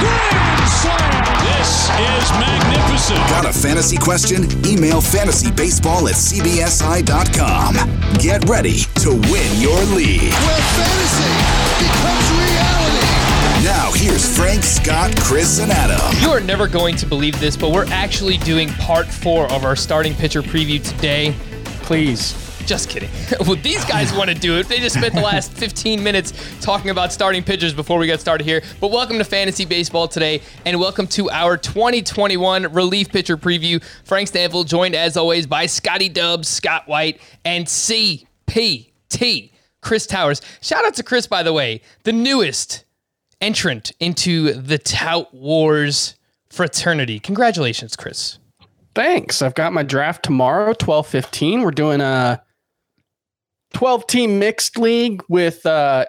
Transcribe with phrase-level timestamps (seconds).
[0.00, 1.20] grand slam.
[1.44, 3.18] This is magnificent.
[3.30, 4.44] Got a fantasy question?
[4.66, 7.74] Email fantasybaseball at cbsi.com.
[8.18, 10.32] Get ready to win your league.
[10.32, 11.32] where fantasy
[11.84, 13.06] becomes reality.
[13.64, 16.00] Now, here's Frank, Scott, Chris, and Adam.
[16.22, 19.76] You are never going to believe this, but we're actually doing part four of our
[19.76, 21.34] starting pitcher preview today.
[21.82, 22.49] Please.
[22.66, 23.10] Just kidding.
[23.40, 24.68] well, these guys want to do it.
[24.68, 28.44] They just spent the last 15 minutes talking about starting pitchers before we got started
[28.44, 28.62] here.
[28.80, 33.82] But welcome to Fantasy Baseball today, and welcome to our 2021 relief pitcher preview.
[34.04, 39.50] Frank Stampfl, joined as always by Scotty Dubs, Scott White, and CPT,
[39.80, 40.40] Chris Towers.
[40.60, 42.84] Shout out to Chris, by the way, the newest
[43.40, 46.14] entrant into the Tout Wars
[46.50, 47.18] fraternity.
[47.18, 48.38] Congratulations, Chris.
[48.94, 49.40] Thanks.
[49.40, 51.62] I've got my draft tomorrow, 12:15.
[51.62, 52.42] We're doing a
[53.74, 56.06] 12 team mixed league with uh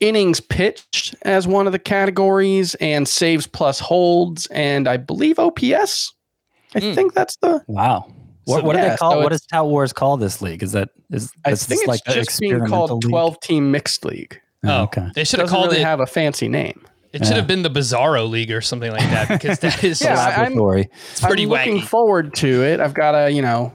[0.00, 6.12] innings pitched as one of the categories and saves plus holds and I believe OPS.
[6.74, 6.92] I Hmm.
[6.94, 8.06] think that's the Wow.
[8.44, 9.12] What, So, what do they call?
[9.12, 10.62] so what does Tout Wars call this league?
[10.62, 14.04] Is that is I think this it's like an just being called 12 team mixed
[14.04, 14.38] league.
[14.66, 15.08] Oh, okay.
[15.14, 15.84] They should have called really it.
[15.84, 16.84] have a fancy name.
[17.12, 20.18] it should have been the Bizarro League or something like that because that is Yeah,
[20.18, 20.88] I- I'm- Laboratory.
[21.12, 22.80] it's pretty I'm looking forward to it.
[22.80, 23.72] I've got to, you know,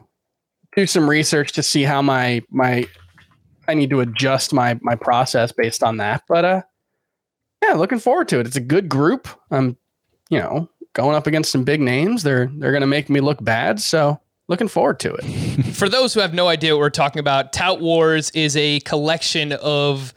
[0.75, 2.85] do some research to see how my my
[3.69, 6.23] I need to adjust my my process based on that.
[6.27, 6.61] But uh
[7.63, 8.47] yeah, looking forward to it.
[8.47, 9.27] It's a good group.
[9.51, 9.77] I'm,
[10.29, 12.23] you know, going up against some big names.
[12.23, 15.23] They're they're going to make me look bad, so looking forward to it.
[15.75, 19.53] For those who have no idea what we're talking about, Tout Wars is a collection
[19.53, 20.13] of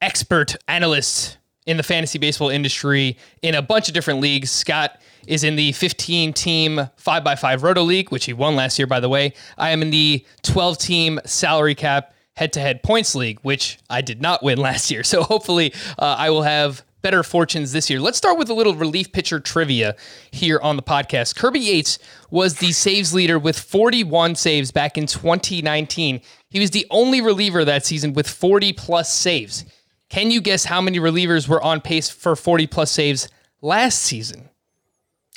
[0.00, 1.36] expert analysts
[1.66, 4.50] in the fantasy baseball industry in a bunch of different leagues.
[4.50, 8.98] Scott is in the 15 team 5x5 Roto League, which he won last year, by
[8.98, 9.32] the way.
[9.56, 14.00] I am in the 12 team salary cap head to head points league, which I
[14.00, 15.02] did not win last year.
[15.02, 18.00] So hopefully uh, I will have better fortunes this year.
[18.00, 19.96] Let's start with a little relief pitcher trivia
[20.30, 21.36] here on the podcast.
[21.36, 21.98] Kirby Yates
[22.30, 26.20] was the saves leader with 41 saves back in 2019.
[26.48, 29.64] He was the only reliever that season with 40 plus saves.
[30.08, 33.28] Can you guess how many relievers were on pace for 40 plus saves
[33.60, 34.48] last season?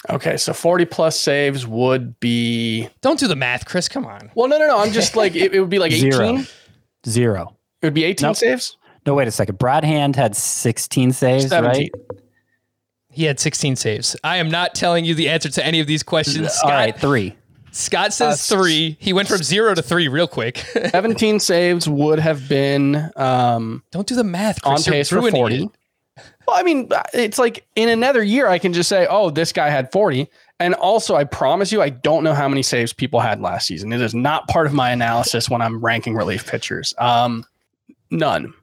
[0.10, 3.90] Okay, so 40 plus saves would be Don't do the math, Chris.
[3.90, 4.30] Come on.
[4.36, 4.78] Well, no, no, no.
[4.78, 6.46] I'm just like it, it would be like 18.
[7.08, 7.56] Zero.
[7.82, 8.36] It would be 18 Nope.
[8.38, 8.78] saves.
[9.06, 9.60] No, wait a second.
[9.60, 11.70] Brad Hand had 16 saves, 17.
[11.70, 11.92] right?
[13.12, 14.16] He had 16 saves.
[14.24, 16.52] I am not telling you the answer to any of these questions.
[16.52, 17.36] Scott, All right, three.
[17.72, 18.98] Scott says Uh, three.
[19.00, 20.58] He went from zero to three real quick.
[20.92, 24.88] 17 saves would have been um Don't do the math, on Chris.
[25.12, 25.64] You're pace for 40.
[25.64, 25.70] it.
[26.48, 29.70] Well, I mean, it's like in another year, I can just say, oh, this guy
[29.70, 30.30] had 40.
[30.60, 33.92] And also, I promise you, I don't know how many saves people had last season.
[33.92, 36.94] It is not part of my analysis when I'm ranking relief pitchers.
[36.98, 37.46] Um,
[38.10, 38.54] none.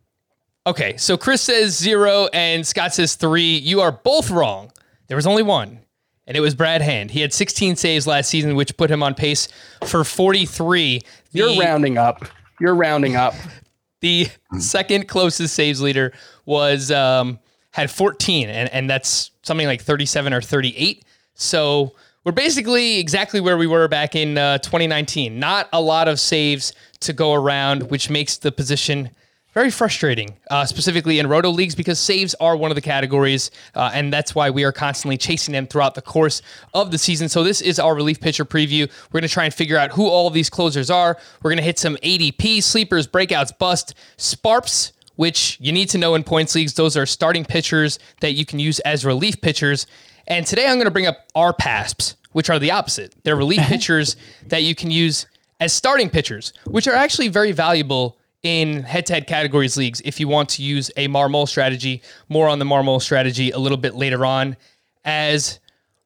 [0.66, 3.58] Okay, so Chris says zero and Scott says three.
[3.58, 4.72] You are both wrong.
[5.08, 5.80] There was only one,
[6.26, 7.10] and it was Brad Hand.
[7.10, 9.48] He had 16 saves last season, which put him on pace
[9.84, 11.00] for 43.
[11.32, 12.24] The, You're rounding up.
[12.60, 13.34] You're rounding up.
[14.00, 14.28] the
[14.58, 16.12] second closest saves leader
[16.46, 17.38] was um,
[17.72, 21.04] had 14, and, and that's something like 37 or 38.
[21.34, 21.92] So
[22.24, 25.38] we're basically exactly where we were back in uh, 2019.
[25.38, 29.10] Not a lot of saves to go around, which makes the position
[29.52, 33.90] very frustrating, uh, specifically in roto leagues, because saves are one of the categories, uh,
[33.92, 36.40] and that's why we are constantly chasing them throughout the course
[36.72, 37.28] of the season.
[37.28, 38.90] So this is our relief pitcher preview.
[39.10, 41.18] We're going to try and figure out who all these closers are.
[41.42, 46.14] We're going to hit some ADP, sleepers, breakouts, bust, sparps, which you need to know
[46.14, 46.72] in points leagues.
[46.72, 49.86] Those are starting pitchers that you can use as relief pitchers.
[50.26, 53.14] And today I'm going to bring up our PASPs, which are the opposite.
[53.24, 54.16] They're relief pitchers
[54.46, 55.26] that you can use
[55.60, 60.48] as starting pitchers, which are actually very valuable in head-to-head categories leagues if you want
[60.48, 62.02] to use a Marmol strategy.
[62.28, 64.56] More on the Marmol strategy a little bit later on
[65.04, 65.60] as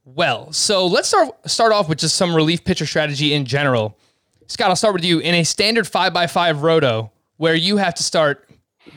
[0.04, 0.52] well.
[0.52, 3.96] So let's start start off with just some relief pitcher strategy in general.
[4.46, 5.18] Scott, I'll start with you.
[5.18, 8.48] In a standard five by five roto, where you have to start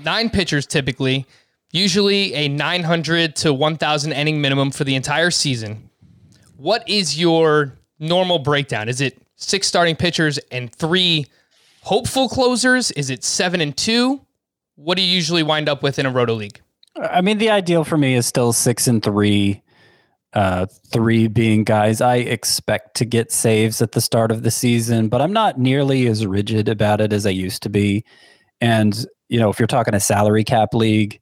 [0.04, 1.26] nine pitchers typically,
[1.72, 5.90] usually a 900 to 1,000 inning minimum for the entire season.
[6.58, 8.90] What is your normal breakdown?
[8.90, 11.28] Is it six starting pitchers and three
[11.82, 12.92] hopeful closers?
[12.92, 14.22] Is it seven and two?
[14.76, 16.62] What do you usually wind up with in a roto league?
[17.00, 19.62] I mean, the ideal for me is still six and three.
[20.32, 25.10] Uh, three being guys I expect to get saves at the start of the season,
[25.10, 28.06] but I'm not nearly as rigid about it as I used to be.
[28.62, 31.20] And you know, if you're talking a salary cap league,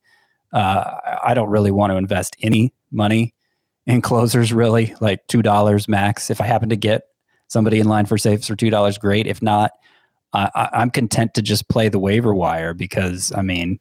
[0.53, 3.33] uh, I don't really want to invest any money
[3.85, 4.53] in closers.
[4.53, 6.29] Really, like two dollars max.
[6.29, 7.03] If I happen to get
[7.47, 9.27] somebody in line for saves for two dollars, great.
[9.27, 9.71] If not,
[10.33, 13.79] I, I, I'm content to just play the waiver wire because I mean,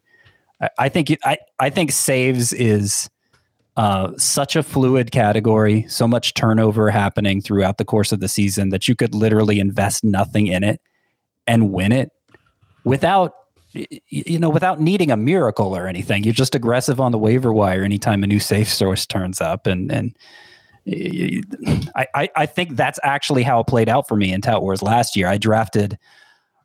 [0.60, 3.08] I, I think I I think saves is
[3.76, 8.70] uh, such a fluid category, so much turnover happening throughout the course of the season
[8.70, 10.80] that you could literally invest nothing in it
[11.46, 12.10] and win it
[12.84, 13.34] without
[14.08, 16.24] you know without needing a miracle or anything.
[16.24, 19.90] You're just aggressive on the waiver wire anytime a new safe source turns up, and
[19.92, 20.16] and
[21.94, 24.82] I I, I think that's actually how it played out for me in Tout Wars
[24.82, 25.26] last year.
[25.28, 25.98] I drafted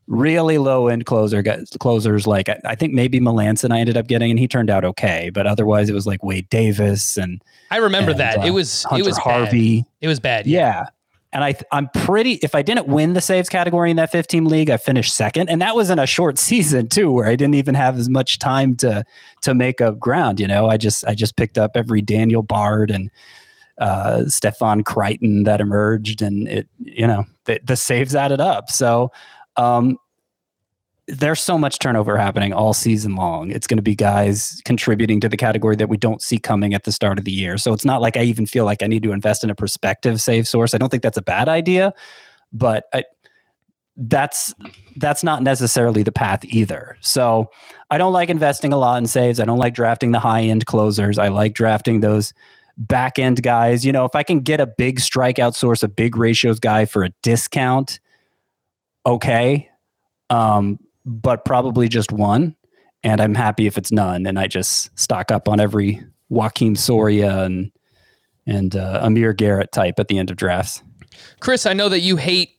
[0.07, 4.07] really low end closer guys, closers like I, I think maybe Melancon I ended up
[4.07, 7.77] getting and he turned out okay but otherwise it was like Wade Davis and I
[7.77, 8.39] remember and, that.
[8.39, 9.23] uh, it was Hunter it was bad.
[9.23, 10.47] Harvey It was bad.
[10.47, 10.87] yeah
[11.33, 14.69] and I I'm pretty if I didn't win the saves category in that 15 league
[14.69, 17.75] I finished second and that was in a short season too where I didn't even
[17.75, 19.03] have as much time to
[19.41, 22.91] to make up ground you know I just I just picked up every Daniel Bard
[22.91, 23.09] and
[23.81, 28.69] uh, Stefan Crichton that emerged, and it you know the, the saves added up.
[28.69, 29.11] So
[29.57, 29.97] um,
[31.11, 33.51] there's so much turnover happening all season long.
[33.51, 36.85] It's going to be guys contributing to the category that we don't see coming at
[36.85, 37.57] the start of the year.
[37.57, 40.21] So it's not like I even feel like I need to invest in a prospective
[40.21, 40.73] save source.
[40.73, 41.93] I don't think that's a bad idea,
[42.53, 43.03] but I,
[43.97, 44.53] that's
[44.95, 46.97] that's not necessarily the path either.
[47.01, 47.51] So
[47.89, 49.39] I don't like investing a lot in saves.
[49.39, 51.17] I don't like drafting the high end closers.
[51.17, 52.33] I like drafting those
[52.77, 53.85] back end guys.
[53.85, 57.03] You know, if I can get a big strikeout source, a big ratios guy for
[57.03, 57.99] a discount,
[59.05, 59.69] okay.
[60.29, 62.55] Um, but probably just one.
[63.03, 64.25] And I'm happy if it's none.
[64.27, 67.71] And I just stock up on every Joaquin Soria and
[68.47, 70.81] and uh, Amir Garrett type at the end of drafts.
[71.39, 72.51] Chris, I know that you hate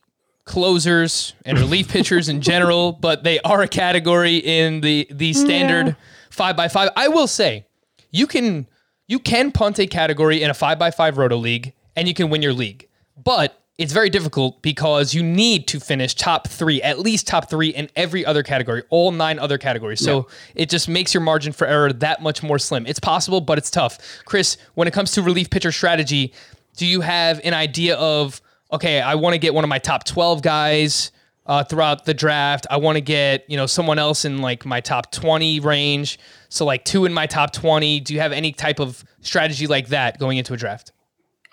[0.45, 5.95] closers and relief pitchers in general, but they are a category in the the standard
[6.29, 6.89] five by five.
[6.95, 7.65] I will say,
[8.11, 8.67] you can
[9.07, 12.29] you can punt a category in a five by five roto league, and you can
[12.29, 12.87] win your league.
[13.21, 17.67] But it's very difficult because you need to finish top three, at least top three
[17.67, 19.99] in every other category, all nine other categories.
[19.99, 22.87] So it just makes your margin for error that much more slim.
[22.87, 23.99] It's possible, but it's tough.
[24.23, 26.33] Chris, when it comes to relief pitcher strategy,
[26.77, 28.41] do you have an idea of
[28.71, 31.11] okay, I want to get one of my top 12 guys
[31.45, 32.65] uh, throughout the draft.
[32.71, 36.17] I want to get, you know, someone else in like my top 20 range.
[36.47, 37.99] So like two in my top 20.
[37.99, 40.93] Do you have any type of strategy like that going into a draft?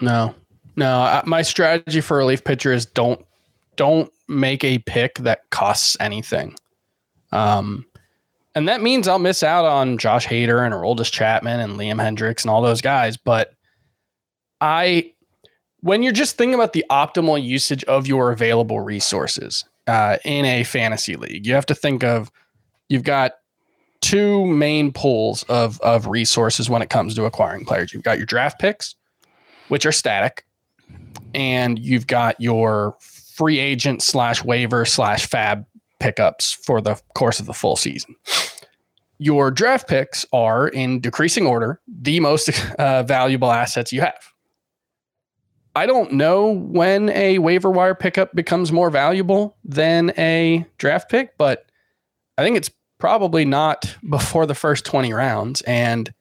[0.00, 0.34] No,
[0.80, 1.22] no.
[1.26, 3.24] My strategy for relief pitcher is don't
[3.76, 6.56] don't make a pick that costs anything.
[7.32, 7.86] Um,
[8.54, 12.42] and that means I'll miss out on Josh Hader and Aroldis Chapman and Liam Hendriks
[12.42, 13.16] and all those guys.
[13.16, 13.52] But
[14.60, 15.12] I,
[15.80, 20.64] when you're just thinking about the optimal usage of your available resources uh, in a
[20.64, 22.30] fantasy league, you have to think of
[22.88, 23.34] you've got
[24.00, 27.92] two main pools of of resources when it comes to acquiring players.
[27.92, 28.94] You've got your draft picks,
[29.68, 30.44] which are static,
[31.34, 35.64] and you've got your free agent slash waiver slash FAAB
[35.98, 38.16] pickups for the course of the full season.
[39.18, 44.30] Your draft picks are in decreasing order the most uh, valuable assets you have.
[45.76, 51.38] I don't know when a waiver wire pickup becomes more valuable than a draft pick,
[51.38, 51.66] but
[52.36, 55.60] I think it's probably not before the first 20 rounds.
[55.62, 56.12] And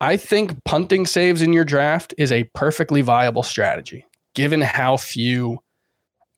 [0.00, 4.04] I think punting saves in your draft is a perfectly viable strategy,
[4.36, 5.58] given how few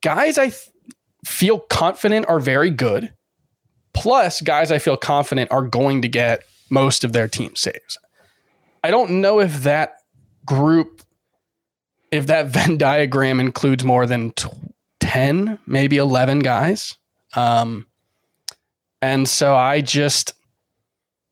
[0.03, 0.71] guys I th-
[1.27, 3.13] feel confident are very good,
[3.93, 7.99] plus guys I feel confident are going to get most of their team saves.
[8.83, 9.97] I don't know if that
[10.47, 11.03] group,
[12.11, 14.55] if that Venn diagram includes more than tw
[15.01, 16.97] 10, maybe 11 guys.
[17.35, 17.87] Um,
[19.03, 20.35] and so I just,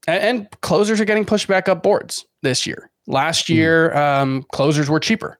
[0.08, 2.90] and, and closers are getting pushed back up boards this year.
[3.06, 5.38] Last year, um, closers were cheaper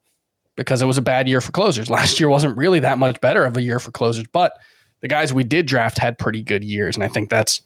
[0.57, 1.89] because it was a bad year for closers.
[1.91, 4.53] Last year wasn't really that much better of a year for closers, but
[5.01, 7.61] the guys we did draft had pretty good years, and I think that's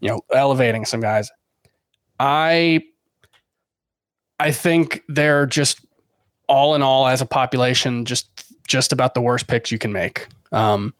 [0.00, 1.30] you know elevating some guys.
[2.18, 2.82] I
[4.38, 5.80] I think they're just
[6.48, 8.28] all in all as a population just
[8.66, 10.26] just about the worst picks you can make.
[10.50, 10.94] Um,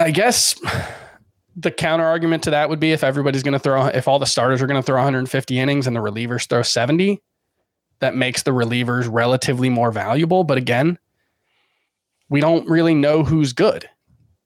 [0.00, 0.60] I guess
[1.56, 4.26] the counter argument to that would be if everybody's going to throw if all the
[4.26, 7.22] starters are going to throw 150 innings and the relievers throw 70,
[8.00, 10.44] that makes the relievers relatively more valuable.
[10.44, 10.98] But again,
[12.28, 13.88] we don't really know who's good.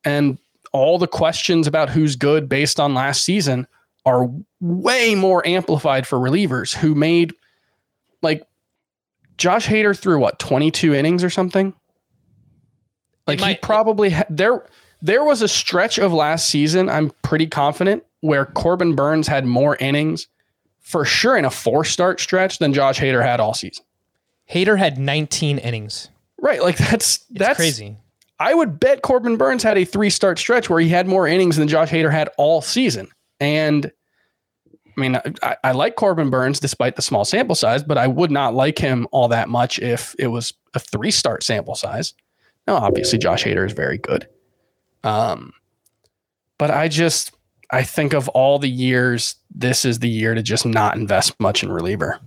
[0.04, 0.38] And
[0.72, 3.66] all the questions about who's good based on last season
[4.04, 7.34] are way more amplified for relievers who made
[8.22, 8.46] like
[9.36, 11.74] Josh Hader threw what 22 innings or something.
[13.26, 14.64] Like he probably ha- there
[15.02, 19.76] there was a stretch of last season, I'm pretty confident, where Corbin Burnes had more
[19.76, 20.26] innings
[20.88, 23.84] for sure in a four start stretch than Josh Hader had all season.
[24.50, 26.08] Hader had 19 innings.
[26.40, 27.98] Right, like that's It's that's crazy.
[28.40, 31.56] I would bet Corbin Burnes had a three start stretch where he had more innings
[31.56, 33.08] than Josh Hader had all season.
[33.38, 33.92] And
[34.96, 38.30] I mean, I, I like Corbin Burnes despite the small sample size, but I would
[38.30, 42.14] not like him all that much if it was a three start sample size.
[42.66, 44.26] Now, obviously, Josh Hader is very good.
[45.04, 45.52] Um,
[46.56, 47.32] but I just,
[47.70, 51.62] I think of all the years, this is the year to just not invest much
[51.62, 52.20] in reliever.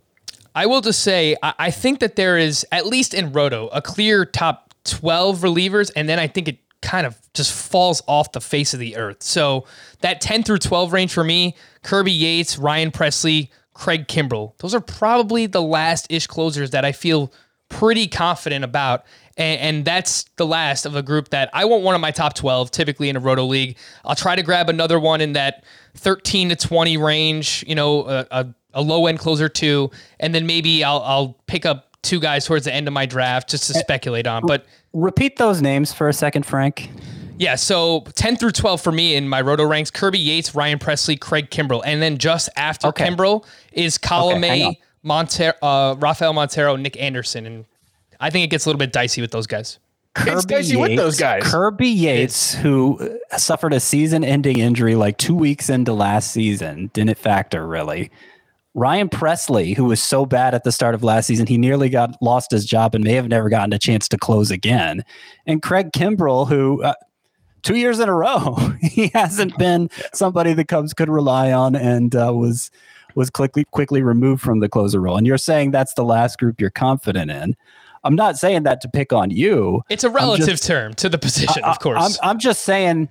[0.53, 4.25] I will just say, I, think that there is, at least in Roto, a clear
[4.25, 8.73] top 12 relievers, and then I think it kind of just falls off the face
[8.73, 9.23] of the earth.
[9.23, 9.65] So
[10.01, 14.81] that 10 through 12 range for me, Kirby Yates, Ryan Pressly, Craig Kimbrel, those are
[14.81, 17.31] probably the last ish closers that I feel
[17.69, 19.05] pretty confident about.
[19.37, 22.33] And, and that's the last of a group that I want one of my top
[22.35, 23.77] 12, typically in a Roto League.
[24.03, 25.63] I'll try to grab another one in that
[25.95, 29.89] 13 to 20 range, you know, a, a, a low end closer too.
[30.19, 33.49] And then maybe I'll, I'll pick up two guys towards the end of my draft
[33.49, 34.45] just to speculate on.
[34.45, 36.89] But Repeat those names for a second, Frank.
[37.37, 41.17] yeah, so 10 through 12 for me in my roto ranks Kirby Yates, Ryan Pressly,
[41.17, 41.81] Craig Kimbrel.
[41.85, 43.07] And then just after Okay.
[43.07, 44.75] Kimbrel is Colome, hang on.
[45.03, 47.45] Montero, uh, Rafael Montero, Nick Anderson.
[47.45, 47.65] And
[48.21, 49.79] I think it gets a little bit dicey with those guys.
[50.17, 51.43] It's dicey with those guys.
[51.43, 52.99] Kirby Yates, who
[53.31, 58.11] uh, suffered a season-ending injury like two weeks into last season, didn't factor really.
[58.73, 62.15] Ryan Pressly, who was so bad at the start of last season, he nearly got
[62.21, 65.03] lost his job and may have never gotten a chance to close again.
[65.45, 66.93] And Craig Kimbrel, who uh,
[67.63, 72.15] two years in a row, he hasn't been somebody the Cubs could rely on, and
[72.15, 72.71] uh, was
[73.13, 75.17] was quickly quickly removed from the closer role.
[75.17, 77.55] And you're saying that's the last group you're confident in.
[78.03, 79.81] I'm not saying that to pick on you.
[79.89, 82.19] It's a relative just- term to the position, I- of course.
[82.21, 83.09] I'm, I'm just saying,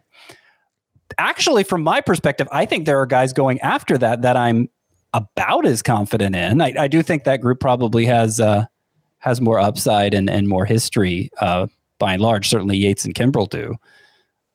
[1.19, 4.69] actually, from my perspective, I think there are guys going after that that I'm
[5.13, 6.61] about as confident in.
[6.61, 8.67] I, I do think that group probably has uh,
[9.19, 11.67] has more upside and, and more history uh,
[11.99, 12.49] by and large.
[12.49, 13.75] Certainly, Yates and Kimbrel do.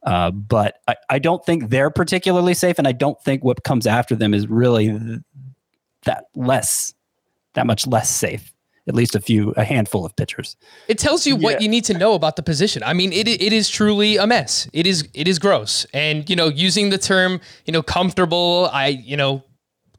[0.03, 3.87] Uh, but I, I don't think they're particularly safe, and I don't think what comes
[3.87, 5.19] after them is really th-
[6.03, 6.93] that less,
[7.53, 8.53] that much less safe.
[8.87, 10.55] At least a few, a handful of pitchers.
[10.87, 11.41] It tells you Yeah.
[11.43, 12.83] what you need to know about the position.
[12.83, 14.67] I mean, it it is truly a mess.
[14.73, 15.85] It is it is gross.
[15.93, 19.43] And you know, using the term, you know, comfortable, I you know,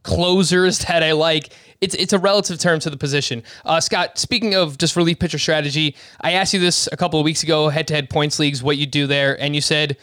[0.02, 1.50] closers that I like.
[1.80, 3.42] It's it's a relative term to the position.
[3.64, 7.24] Uh, Scott, speaking of just relief pitcher strategy, I asked you this a couple of
[7.24, 9.96] weeks ago, head to head points leagues, what you do there, and you said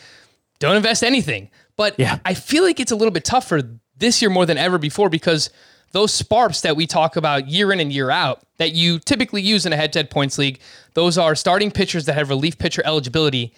[0.60, 1.50] don't invest anything.
[1.76, 2.20] But Yeah.
[2.26, 3.62] I feel like it's a little bit tougher
[3.98, 5.50] this year more than ever before because
[5.94, 9.66] those sparps that we talk about year in and year out that you typically use
[9.66, 10.60] in a head-to-head points league,
[10.94, 13.54] those are starting pitchers that have relief pitcher eligibility.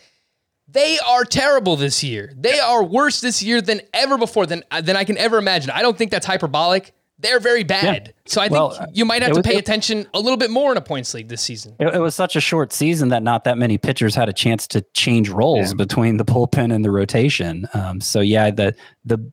[0.68, 2.34] They are terrible this year.
[2.38, 5.72] They are worse this year than ever before than than I can ever imagine.
[5.72, 6.94] I don't think that's hyperbolic.
[7.18, 8.14] They're very bad.
[8.26, 10.72] So I think Well, you might have to was- pay attention a little bit more
[10.74, 11.74] in a points league this season.
[11.80, 14.68] It, it was such a short season that not that many pitchers had a chance
[14.68, 17.70] to change roles between the bullpen and the rotation.
[17.74, 18.76] Um, so yeah, the
[19.06, 19.32] the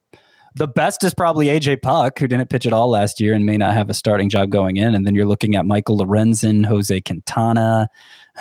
[0.54, 3.56] the best is probably AJ Puk, who didn't pitch at all last year and may
[3.56, 4.94] not have a starting job going in.
[4.94, 7.88] And then you're looking at Michael Lorenzen, Jose Quintana,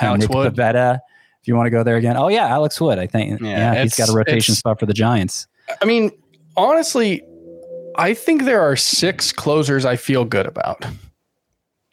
[0.02, 0.54] uh, Alex Nick Wood.
[0.54, 1.00] Pivetta.
[1.42, 3.00] If you want to go there again, oh yeah, Alex Wood.
[3.00, 5.48] I think Yeah, yeah, he's got a rotation spot for the Giants.
[5.82, 6.12] I mean,
[6.56, 7.24] honestly,
[7.96, 10.86] I think there are six closers I feel good about.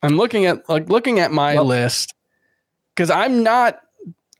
[0.03, 2.15] I'm looking at like looking at my Well- list
[2.95, 3.81] because I'm not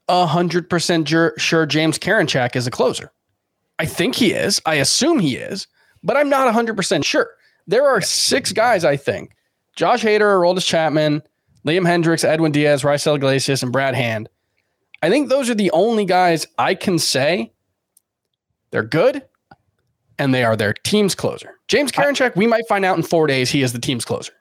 [0.07, 3.11] a hundred percent sure James Karinchak is a closer.
[3.79, 4.61] I think he is.
[4.65, 5.67] I assume he is,
[6.03, 7.31] but I'm not hundred percent sure.
[7.65, 9.31] There are six guys I think:
[9.75, 11.23] Josh Hader, Aroldis Chapman,
[11.65, 14.29] Liam Hendriks, Edwin Diaz, Raisel Iglesias, and Brad Hand.
[15.01, 17.53] I think those are the only guys I can say
[18.71, 19.23] they're good
[20.17, 21.57] and they are their team's closer.
[21.67, 24.33] James Karinchak, we might find out in four days he is the team's closer.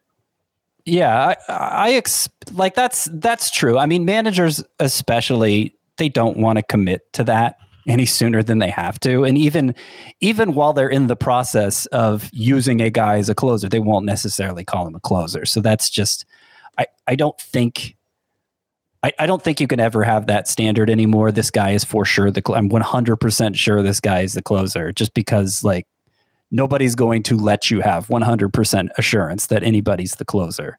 [0.85, 3.78] Yeah, I, I ex- like that's that's true.
[3.78, 8.71] I mean, managers especially they don't want to commit to that any sooner than they
[8.71, 9.75] have to, and even
[10.21, 14.07] even while they're in the process of using a guy as a closer, they won't
[14.07, 15.45] necessarily call him a closer.
[15.45, 16.25] So that's just
[16.78, 17.97] I I don't think.
[19.00, 21.30] I, I don't think you can ever have that standard anymore.
[21.30, 22.42] This guy is for sure the.
[22.52, 25.87] I'm 100% sure this guy is the closer, just because like
[26.50, 30.78] nobody's going to let you have 100% assurance that anybody's the closer.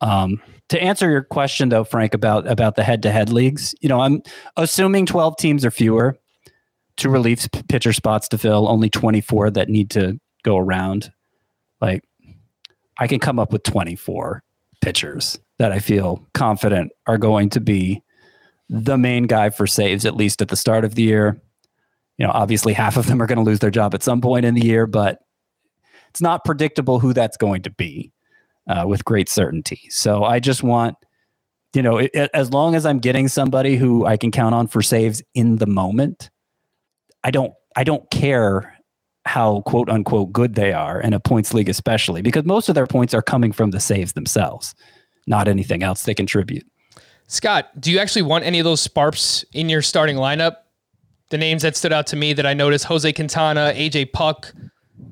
[0.00, 4.22] Um, to answer your question though, Frank, about about the head-to-head leagues, you know, I'm
[4.56, 6.18] assuming 12 teams or fewer,
[6.96, 11.12] two relief pitcher spots to fill, only 24 that need to go around.
[11.80, 12.04] Like,
[12.98, 14.42] I can come up with 24
[14.80, 18.02] pitchers that I feel confident are going to be
[18.68, 21.40] the main guy for saves at least at the start of the year
[22.18, 24.44] you know, obviously half of them are going to lose their job at some point
[24.44, 25.20] in the year, but
[26.10, 28.12] it's not predictable who that's going to be
[28.68, 29.80] uh, with great certainty.
[29.88, 30.96] So I just want,
[31.74, 34.82] you know, it, as long as I'm getting somebody who I can count on for
[34.82, 36.30] saves in the moment,
[37.24, 38.76] I don't, I don't care
[39.24, 42.86] how quote unquote good they are in a points league, especially because most of their
[42.86, 44.74] points are coming from the saves themselves,
[45.26, 46.66] not anything else they contribute.
[47.28, 50.56] Scott, do you actually want any of those sparps in your starting lineup?
[51.30, 54.52] The names that stood out to me that I noticed: Jose Quintana, AJ Puk,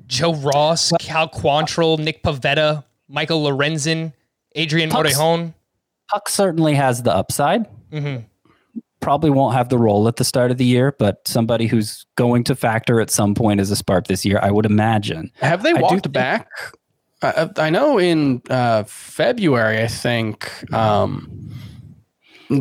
[0.05, 4.13] Joe Ross, Cal Quantrill, Nick Pivetta, Michael Lorenzen,
[4.55, 5.53] Adrian Puk's- Morejon.
[6.09, 7.65] Puk certainly has the upside.
[7.91, 8.23] Mm-hmm.
[9.01, 12.43] Probably won't have the role at the start of the year, but somebody who's going
[12.45, 15.31] to factor at some point as a spark this year, I would imagine.
[15.41, 16.47] Have they walked think- back?
[17.23, 21.51] I, I know in uh, February, I think um,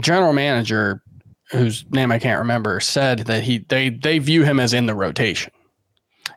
[0.00, 1.02] general manager,
[1.50, 4.94] whose name I can't remember, said that he they they view him as in the
[4.94, 5.52] rotation.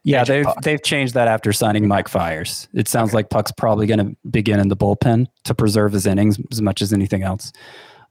[0.06, 0.62] Yeah, AJ they've Puk.
[0.64, 2.68] they've changed that after signing Mike Fiers.
[2.74, 6.40] It sounds like Puk's probably going to begin in the bullpen to preserve his innings
[6.52, 7.52] as much as anything else.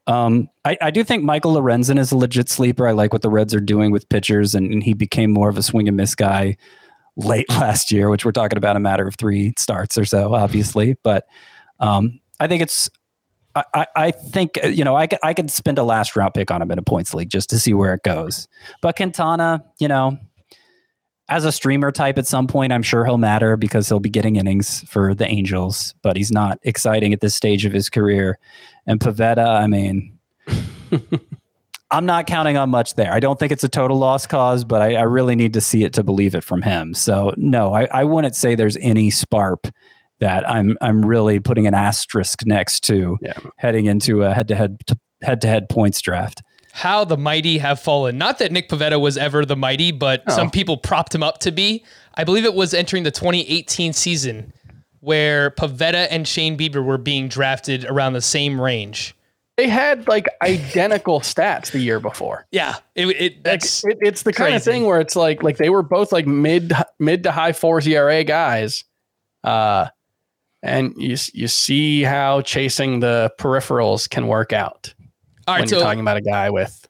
[0.07, 2.89] Um, I, I do think Michael Lorenzen is a legit sleeper.
[2.89, 5.57] I like what the Reds are doing with pitchers, and, and he became more of
[5.57, 6.57] a swing and miss guy
[7.17, 10.97] late last year, which we're talking about a matter of three starts or so, obviously.
[11.03, 11.27] But
[11.79, 12.91] um, I think it's
[13.55, 16.63] I, I- think uh, you know I I could spend a last round pick on
[16.63, 18.49] him in a points league just to see where it goes.
[18.81, 20.19] But Quintana, you know,
[21.29, 24.37] as a streamer type at some point, I'm sure he'll matter because he'll be getting
[24.37, 28.39] innings for the Angels, but he's not exciting at this stage of his career.
[28.87, 30.19] And Pivetta, I mean,
[31.91, 33.13] I'm not counting on much there.
[33.13, 35.85] I don't think it's a total lost cause, but I, I really need to see
[35.85, 36.95] it to believe it from him.
[36.95, 39.67] So no, I, I wouldn't say there's any sparp
[40.21, 43.35] that I'm I'm really putting an asterisk next to Yeah.
[43.57, 44.79] heading into a head to head
[45.21, 46.43] head to head points draft.
[46.73, 48.17] How the mighty have fallen.
[48.17, 50.35] Not that Nick Pivetta was ever the mighty, but oh.
[50.35, 51.85] some people propped him up to be.
[52.15, 54.53] I believe it was entering the 2018 season
[55.03, 59.17] where Pivetta and Shane Bieber were being drafted around the same range.
[59.57, 62.47] They had like identical stats the year before.
[62.53, 65.69] Yeah, it, it Like, it, it's the kind of thing where it's like like they
[65.71, 68.85] were both like mid mid to high fours ERA guys,
[69.45, 69.89] uh,
[70.63, 74.95] and you you see how chasing the peripherals can work out
[75.47, 75.71] all when right.
[75.71, 76.82] you're talking about a guy with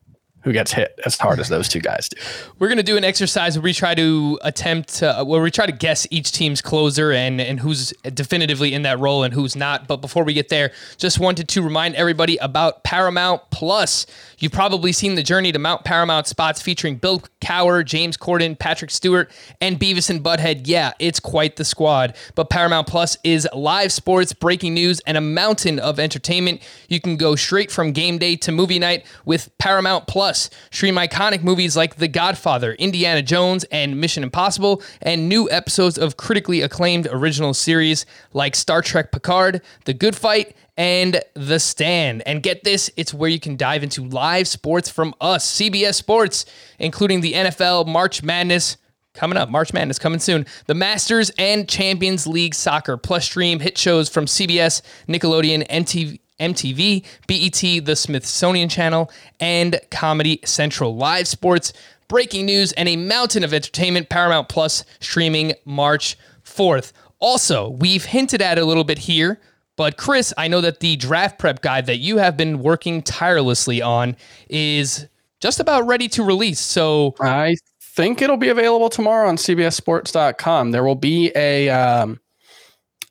[0.43, 2.21] who gets hit as hard as those two guys do.
[2.59, 5.73] We're gonna do an exercise where we try to attempt uh, where we try to
[5.73, 9.87] guess each team's closer and and who's definitively in that role and who's not.
[9.87, 14.07] But before we get there, just wanted to remind everybody about Paramount Plus.
[14.39, 18.91] You've probably seen the journey to Mount Paramount spots featuring Bill Cowher, James Corden, Patrick
[18.91, 20.63] Stewart, and Beavis and Butthead.
[20.65, 22.17] Yeah, it's quite the squad.
[22.35, 26.63] But Paramount Plus is live sports, breaking news, and a mountain of entertainment.
[26.89, 30.32] You can go straight from game day to movie night with Paramount Plus.
[30.71, 36.17] Stream iconic movies like The Godfather, Indiana Jones, and Mission Impossible, and new episodes of
[36.17, 42.23] critically acclaimed original series like Star Trek Picard, The Good Fight, and The Stand.
[42.27, 46.47] And get this, it's where you can dive into live sports from us, CBS Sports,
[46.79, 48.77] including the NFL, March Madness,
[49.15, 50.47] Coming up, March Madness coming soon.
[50.67, 57.05] The Masters and Champions League Soccer, plus stream hit shows from CBS, Nickelodeon, MTV, MTV,
[57.27, 60.97] BET, the Smithsonian Channel, and Comedy Central.
[60.97, 61.73] Live sports,
[62.09, 64.09] breaking news, and a mountain of entertainment.
[64.09, 66.93] Paramount Plus streaming March 4th.
[67.19, 69.41] Also, we've hinted at a little bit here,
[69.77, 73.81] but Chris, I know that the draft prep guide that you have been working tirelessly
[73.81, 74.17] on
[74.49, 75.07] is
[75.41, 76.61] just about ready to release.
[76.61, 80.71] So I think it'll be available tomorrow on CBSSports.com.
[80.71, 82.21] There will be a um,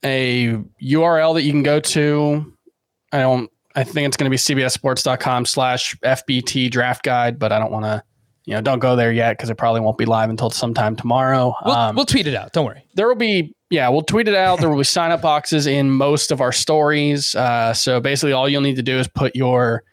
[0.03, 2.53] a URL that you can go to.
[3.11, 3.49] I don't.
[3.75, 7.85] I think it's going to be CBSSports.com slash FBT draft guide, but I don't want
[7.85, 8.03] to.
[8.45, 11.53] You know, don't go there yet because it probably won't be live until sometime tomorrow.
[11.63, 12.51] we'll, Um, we'll tweet it out.
[12.53, 12.83] Don't worry.
[12.95, 14.59] there will be yeah, we'll tweet it out.
[14.59, 17.35] There will be sign up boxes in most of our stories.
[17.35, 19.83] Uh, so basically, all you'll need to do is put your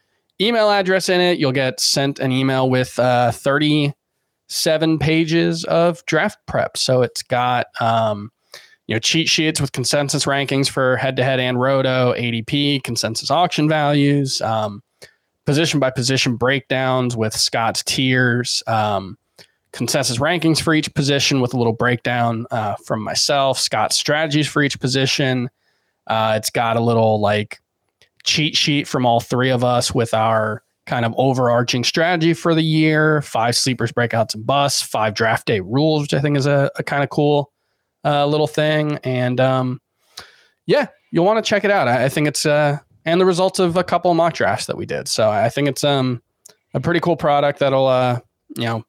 [0.41, 1.39] email address in it.
[1.39, 3.31] You'll get sent an email with uh,
[4.49, 6.77] 37 pages of draft prep.
[6.77, 8.31] So it's got um,
[8.89, 13.31] you know cheat sheets with consensus rankings for head to head and roto, ADP, consensus
[13.31, 14.83] auction values, um,
[15.47, 18.63] position by position breakdowns with Scott's tiers.
[18.67, 19.17] Um,
[19.73, 24.63] consensus rankings for each position with a little breakdown uh, from myself, Scott's strategies for
[24.63, 25.51] each position.
[26.07, 27.61] Uh, it's got a little like
[28.25, 32.63] cheat sheet from all three of us with our kind of overarching strategy for the
[32.63, 36.71] year, five sleepers, breakouts, and busts, five draft day rules, which I think is a,
[36.77, 37.53] a kind of cool
[38.05, 38.99] uh, little thing.
[39.05, 39.81] And um,
[40.67, 41.89] yeah, you'll want to check it out.
[41.89, 44.77] I, I think it's uh, and the results of a couple of mock drafts that
[44.77, 45.09] we did.
[45.09, 46.23] So I think it's um,
[46.75, 48.21] a pretty cool product that'll uh,
[48.57, 48.85] you know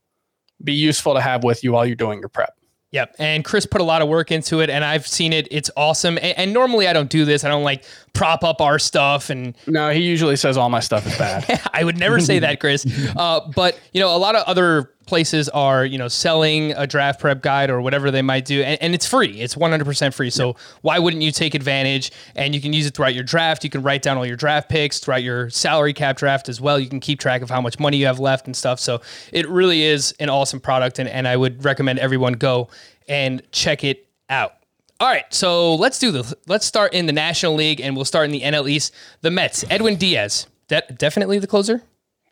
[0.64, 2.54] be useful to have with you while you're doing your prep.
[2.92, 3.18] Yep.
[3.20, 5.48] And Chris put a lot of work into it and I've seen it.
[5.52, 6.18] It's awesome.
[6.18, 7.44] And, and, normally I don't do this.
[7.44, 11.06] I don't like prop up our stuff and No, he usually says all my stuff
[11.06, 11.62] is bad.
[11.74, 12.86] I would never say that, Chris.
[13.16, 17.20] Uh, but you know, a lot of other places are, you know, selling a draft
[17.20, 18.62] prep guide or whatever they might do.
[18.62, 19.42] And, and it's free.
[19.42, 20.30] It's 100% free.
[20.30, 23.64] So why wouldn't you take advantage and you can use it throughout your draft.
[23.64, 26.80] You can write down all your draft picks throughout your salary cap draft as well.
[26.80, 28.80] You can keep track of how much money you have left and stuff.
[28.80, 29.02] So
[29.34, 31.00] it really is an awesome product.
[31.00, 32.70] And, and I would recommend everyone go
[33.08, 34.54] and check it out.
[35.02, 36.34] All right, so let's do this.
[36.48, 38.94] Let's start in the National League, and we'll start in the NL East.
[39.22, 41.82] The Mets, Edwin Diaz, De- definitely the closer?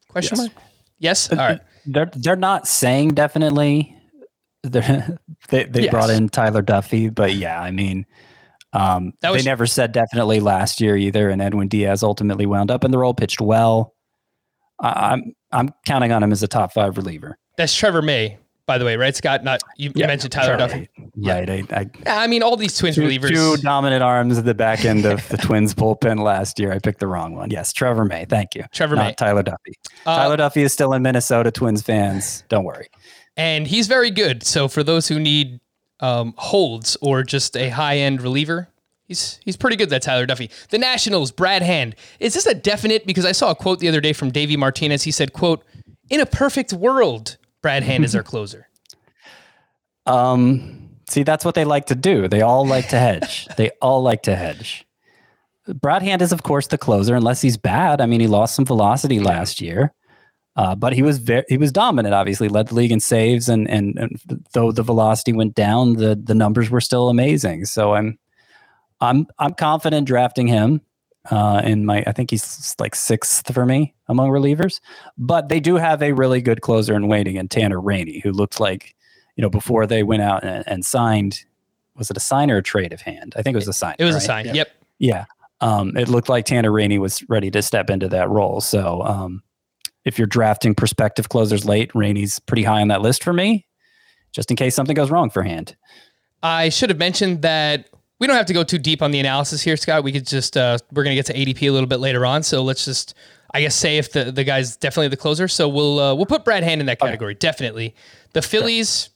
[0.09, 0.47] Question yes.
[0.47, 0.63] mark.
[0.99, 1.31] Yes.
[1.31, 1.61] Uh, all right.
[1.87, 3.95] They're they're not saying definitely.
[4.63, 5.17] They're,
[5.49, 5.91] they they yes.
[5.91, 8.05] brought in Tyler Duffey, but yeah, I mean,
[8.73, 11.29] um, was, they never said definitely last year either.
[11.29, 13.95] And Edwin Diaz ultimately wound up in the role, pitched well.
[14.79, 17.37] I'm I'm counting on him as a top five reliever.
[17.57, 19.43] That's Trevor May, by the way, right, Scott?
[19.43, 20.87] Not you, yeah, mentioned Tyler Duffey.
[21.15, 21.89] Yeah, I, I,
[22.23, 23.29] I, mean, all these Twins two, relievers.
[23.29, 26.71] Two dominant arms at the back end of the Twins bullpen last year.
[26.71, 27.49] I picked the wrong one.
[27.49, 28.25] Yes, Trevor May.
[28.25, 28.65] Thank you.
[28.71, 29.13] Trevor Not May.
[29.13, 29.73] Tyler Duffey.
[30.05, 31.49] Uh, Tyler Duffey is still in Minnesota.
[31.49, 32.87] Twins fans, don't worry.
[33.37, 34.43] And he's very good.
[34.43, 35.59] So for those who need
[36.01, 38.67] um, holds or just a high end reliever,
[39.07, 40.51] He's he's pretty good, that Tyler Duffey.
[40.67, 41.95] The Nationals, Brad Hand.
[42.19, 43.07] Is this a definite?
[43.07, 45.03] Because I saw a quote the other day from Davey Martinez.
[45.03, 45.63] He said, quote,
[46.09, 48.69] in a perfect world, Brad Hand is our closer.
[50.05, 52.29] Um, see, that's what they like to do.
[52.29, 53.45] They all like to hedge.
[53.57, 54.87] they all like to hedge.
[55.67, 57.99] Brad Hand is, of course, the closer, unless he's bad.
[57.99, 59.93] I mean, he lost some velocity last year,
[60.55, 62.15] uh, but he was very he was dominant.
[62.15, 66.15] Obviously, led the league in saves, and, and and though the velocity went down, the
[66.15, 67.65] the numbers were still amazing.
[67.65, 68.17] So I'm
[69.01, 70.79] I'm I'm confident drafting him.
[71.29, 74.79] Uh, in my, I think he's like sixth for me among relievers,
[75.17, 78.59] but they do have a really good closer in waiting in Tanner Rainey, who looked
[78.59, 78.95] like
[79.37, 81.45] you know, before they went out and, and signed,
[81.95, 83.33] was it a sign or a trade of hand?
[83.37, 83.95] I think it was a sign.
[83.99, 84.23] It was right?
[84.23, 84.55] a sign.
[84.55, 84.69] Yep.
[84.99, 85.25] Yeah.
[85.61, 88.61] Um, it looked like Tanner Rainey was ready to step into that role.
[88.61, 89.43] So um,
[90.05, 93.67] if you're drafting prospective closers late, Rainey's pretty high on that list for me,
[94.31, 95.75] just in case something goes wrong for hand.
[96.41, 99.61] I should have mentioned that we don't have to go too deep on the analysis
[99.61, 100.03] here, Scott.
[100.03, 102.43] We could just uh, we're going to get to ADP a little bit later on.
[102.43, 103.13] So let's just
[103.53, 105.47] I guess say if the the guy's definitely the closer.
[105.47, 107.33] So we'll uh, we'll put Brad Hand in that category.
[107.33, 107.39] Okay.
[107.39, 107.95] Definitely.
[108.33, 109.03] The Phillies.
[109.03, 109.13] Sure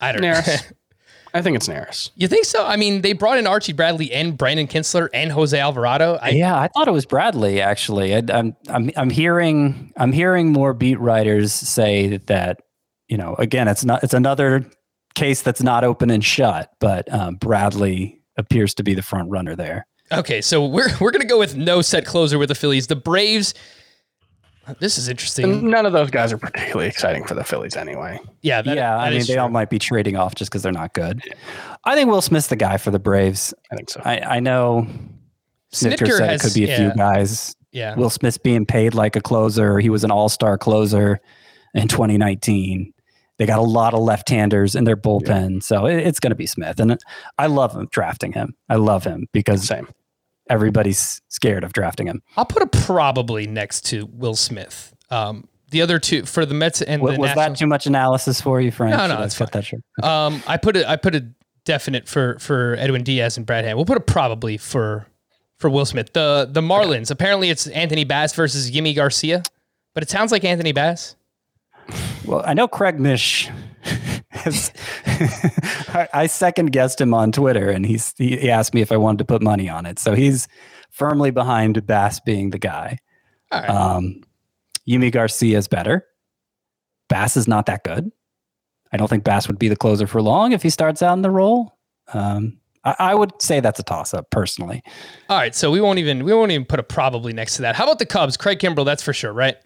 [0.00, 0.40] I don't know.
[1.34, 2.10] I think it's Neris.
[2.14, 2.66] You think so?
[2.66, 6.18] I mean, they brought in Archie Bradley and Brandon Kintzler and Jose Alvarado.
[6.20, 7.60] I, yeah, I thought it was Bradley.
[7.60, 12.60] Actually, I, am I'm, I'm I'm hearing I'm hearing more beat writers say that, that
[13.08, 14.66] you know again it's not it's another
[15.14, 19.54] case that's not open and shut, but um, Bradley appears to be the front runner
[19.54, 19.86] there.
[20.10, 22.86] Okay, so we're we're gonna go with no set closer with the Phillies.
[22.86, 23.54] The Braves
[24.78, 25.68] this is interesting.
[25.68, 28.20] None of those guys are particularly exciting for the Phillies anyway.
[28.42, 28.96] Yeah, that, yeah.
[28.96, 29.42] That I mean, they true.
[29.42, 31.22] all might be trading off just because they're not good.
[31.26, 31.34] Yeah.
[31.84, 33.52] I think Will Smith's the guy for the Braves.
[33.72, 34.00] I think so.
[34.04, 34.86] I, I know
[35.74, 36.76] Snitker, said has, it could be a yeah.
[36.76, 37.56] few guys.
[37.72, 37.96] Yeah.
[37.96, 39.80] Will Smith's being paid like a closer.
[39.80, 41.20] He was an all-star closer
[41.74, 42.92] in 2019.
[43.38, 45.60] They got a lot of left-handers in their bullpen, yeah.
[45.60, 46.78] so it, it's going to be Smith.
[46.78, 46.98] And
[47.38, 48.54] I love him drafting him.
[48.68, 49.88] I love him because Same
[50.52, 52.22] everybody's scared of drafting him.
[52.36, 54.94] I'll put a probably next to Will Smith.
[55.10, 58.40] Um, the other two for the Mets and was, the was that too much analysis
[58.40, 58.96] for you, Frank?
[58.96, 59.48] No, no, that's fine.
[59.52, 59.80] That sure.
[60.02, 60.86] Um, I put it.
[60.86, 61.26] I put a
[61.64, 63.78] definite for for Edwin Diaz and Brad Hand.
[63.78, 65.06] We'll put a probably for
[65.58, 66.12] for Will Smith.
[66.12, 67.10] The the Marlins.
[67.10, 67.12] Okay.
[67.12, 69.42] Apparently, it's Anthony Bass versus Yimi Garcia,
[69.94, 71.16] but it sounds like Anthony Bass.
[72.24, 73.50] Well, I know Craig Mish
[76.12, 79.18] I, second guessed him on Twitter, and he's he, he, asked me if I wanted
[79.18, 79.98] to put money on it.
[79.98, 80.48] So he's
[80.90, 82.98] firmly behind Bass being the guy.
[83.52, 83.68] Right.
[83.68, 84.22] Um,
[84.88, 86.06] Yimi Garcia is better.
[87.08, 88.10] Bass is not that good.
[88.92, 91.22] I don't think Bass would be the closer for long if he starts out in
[91.22, 91.78] the role.
[92.12, 94.82] Um, I, I would say that's a toss up personally.
[95.28, 97.76] All right, so we won't even we won't even put a probably next to that.
[97.76, 98.36] How about the Cubs?
[98.36, 99.56] Craig Kimbrel, that's for sure, right?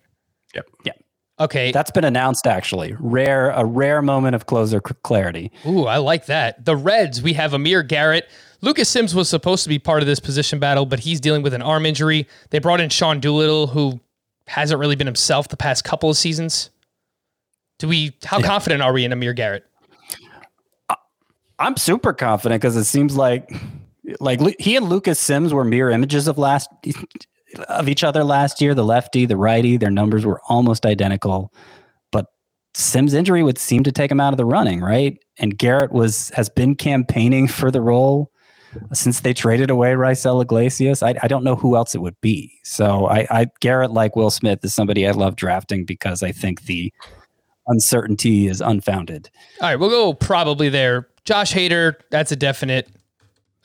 [0.54, 0.66] Yep.
[0.84, 0.92] Yeah.
[1.38, 1.70] Okay.
[1.70, 2.94] That's been announced actually.
[2.98, 5.52] Rare, a rare moment of closer clarity.
[5.66, 6.64] Ooh, I like that.
[6.64, 8.28] The Reds, we have Amir Garrett.
[8.62, 11.52] Lucas Sims was supposed to be part of this position battle, but he's dealing with
[11.52, 12.26] an arm injury.
[12.50, 14.00] They brought in Sean Doolittle, who
[14.46, 16.70] hasn't really been himself the past couple of seasons.
[17.78, 18.16] Do we?
[18.24, 19.64] How confident are we in Amir Garrett?
[21.58, 23.50] I'm super confident because it seems like
[24.20, 26.68] like he and Lucas Sims were mirror images of last
[27.68, 28.74] of each other last year.
[28.74, 31.52] The lefty, the righty, their numbers were almost identical,
[32.10, 32.26] but
[32.74, 35.18] Sims' injury would seem to take him out of the running, right?
[35.38, 38.30] And Garrett was has been campaigning for the role
[38.92, 41.02] since they traded away Raisel Iglesias.
[41.02, 42.52] I, I don't know who else it would be.
[42.64, 46.64] So I, I Garrett, like Will Smith, is somebody I love drafting because I think
[46.64, 46.92] the
[47.68, 49.30] uncertainty is unfounded.
[49.60, 51.08] All right, we'll go probably there.
[51.24, 52.88] Josh Hader, that's a definite.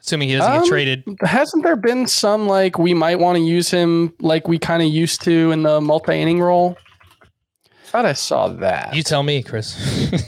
[0.02, 1.04] Assuming he doesn't Um, get traded.
[1.22, 4.90] Hasn't there been some like we might want to use him like we kind of
[4.90, 6.76] used to in the multi inning role?
[7.22, 8.96] I thought I saw that.
[8.96, 9.76] You tell me, Chris.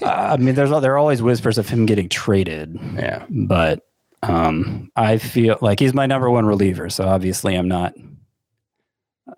[0.02, 3.26] Uh, I mean, there's there are always whispers of him getting traded, yeah.
[3.30, 3.80] but
[4.22, 6.90] um, I feel like he's my number one reliever.
[6.90, 7.94] So obviously, I'm not.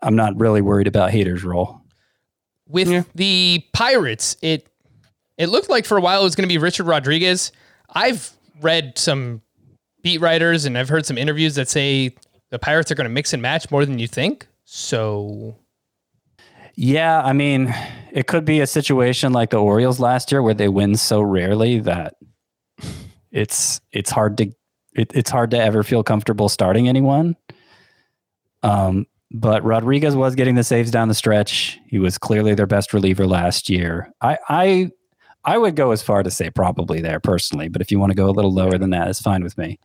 [0.02, 1.82] I'm not really worried about Hader's role.
[2.68, 3.04] With Yeah.
[3.14, 4.68] the Pirates, it
[5.38, 7.52] it looked like for a while it was going to be Richard Rodriguez.
[7.94, 9.42] I've read some
[10.06, 12.14] beat writers and I've heard some interviews that say
[12.52, 14.48] the Pirates are going to mix and match more than you think.
[14.64, 15.58] So
[16.76, 17.74] Yeah, I mean,
[18.12, 21.80] it could be a situation like the Orioles last year where they win so rarely
[21.80, 22.14] that
[23.32, 24.52] it's it's hard to
[24.94, 27.36] it, it's hard to ever feel comfortable starting anyone.
[28.62, 31.80] Um, but Rodriguez was getting the saves down the stretch.
[31.88, 34.14] He was clearly their best reliever last year.
[34.22, 34.92] I I
[35.46, 38.16] I would go as far to say probably there personally, but if you want to
[38.16, 39.80] go a little lower than that, it's fine with me.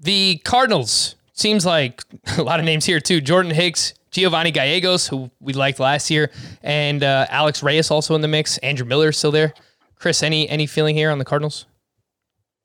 [0.00, 2.02] the Cardinals seems like
[2.38, 3.20] a lot of names here too.
[3.20, 6.30] Jordan Hicks, Giovanny Gallegos, who we liked last year,
[6.62, 8.58] and uh, Alex Reyes also in the mix.
[8.58, 9.52] Andrew Miller still there.
[9.96, 11.66] Chris, any any feeling here on the Cardinals?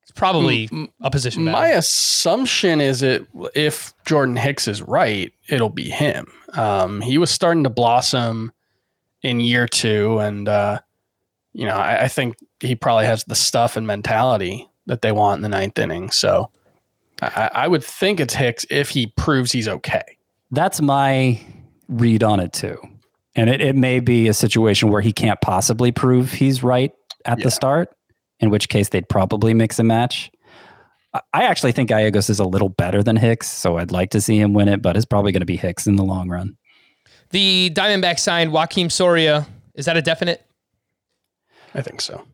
[0.03, 0.69] It's probably
[1.01, 1.45] a position.
[1.45, 6.31] My assumption is it if Jordan Hicks is right, it'll be him.
[6.53, 8.51] Um, he was starting to blossom
[9.21, 10.79] in year two, and uh,
[11.55, 15.39] you know I, I think he probably has the stuff and mentality that they want
[15.39, 16.11] in the ninth inning.
[16.11, 16.51] So
[17.21, 20.03] I, I would think it's Hicks if he proves he's okay.
[20.51, 21.39] That's my
[21.87, 22.77] read on it too.
[23.35, 26.91] And it, it may be a situation where he can't possibly prove he's right
[27.25, 27.45] at Yeah.
[27.45, 27.89] the start,
[28.39, 30.29] in which case they'd probably mix and match.
[31.13, 34.21] I- I actually think Gallegos is a little better than Hicks, so I'd like to
[34.21, 36.55] see him win it, but it's probably going to be Hicks in the long run.
[37.31, 39.47] The Diamondbacks signed Joaquin Soria.
[39.73, 40.44] Is that a definite?
[41.75, 42.25] I think so.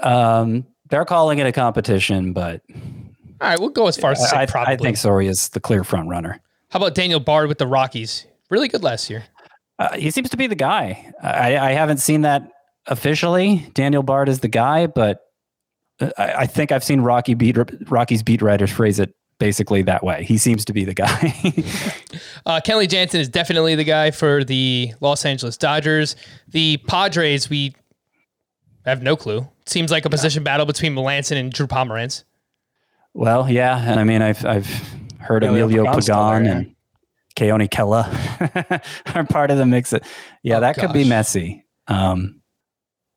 [0.00, 4.46] Um, they're calling it a competition, but All right, we'll go as far as I,
[4.46, 4.74] probably.
[4.74, 6.40] I think Soria is the clear front runner.
[6.70, 8.26] How about Daniel Bard with the Rockies?
[8.48, 9.24] Really good last year.
[9.78, 11.12] Uh, he seems to be the guy.
[11.22, 12.50] I, I haven't seen that
[12.86, 13.70] officially.
[13.74, 15.20] Daniel Bard is the guy, but
[16.00, 17.56] uh, I, I think I've seen Rocky beat
[17.88, 20.24] Rocky's beat writers phrase it basically that way.
[20.24, 21.34] He seems to be the guy.
[22.46, 26.16] Uh, Kenley Jansen is definitely the guy for the Los Angeles Dodgers.
[26.48, 27.74] The Padres, we
[28.84, 29.48] have no clue.
[29.66, 32.24] Seems like a position battle between Melancon and Drew Pomeranz.
[33.14, 34.66] well, yeah, and I mean I've I've
[35.18, 36.74] heard Emilio Emilio Pagan's still Pagan there, and
[37.36, 38.82] Keone Kela
[39.14, 39.92] are part of the mix.
[40.42, 41.64] Yeah, Oh, that could be messy.
[41.86, 42.40] Um,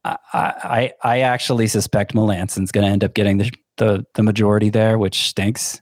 [0.04, 4.70] I, I I actually suspect Melancon's going to end up getting the, the the majority
[4.70, 5.82] there, which stinks.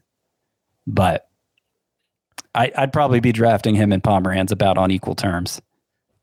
[0.88, 1.28] But
[2.54, 5.62] I, I'd probably be drafting him and Pomeranz about on equal terms.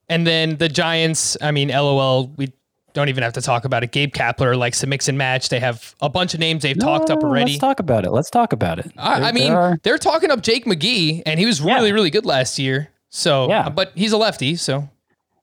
[0.09, 2.53] And then the Giants, I mean, LOL, we
[2.95, 3.93] don't even have to talk about it.
[3.93, 5.49] Gabe Kapler likes to mix and match.
[5.51, 7.53] They have a bunch of names they've talked up already.
[7.53, 8.11] Let's talk about it.
[8.11, 8.91] Let's talk about it.
[8.97, 11.95] I, I mean, are- they're talking up Jake McGee, and he was really, Yeah.
[11.95, 12.89] really good last year.
[13.11, 13.69] So, Yeah.
[13.69, 14.89] but he's a lefty, so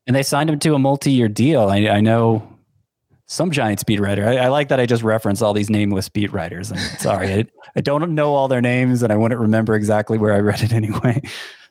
[0.08, 1.62] and they signed him to a multi-year deal.
[1.69, 2.47] I, I know
[3.27, 4.27] some Giants beat writer.
[4.27, 6.71] I, I like that I just referenced all these nameless beat writers.
[6.71, 10.34] I'm sorry, I, I don't know all their names, and I wouldn't remember exactly where
[10.34, 11.21] I read it anyway.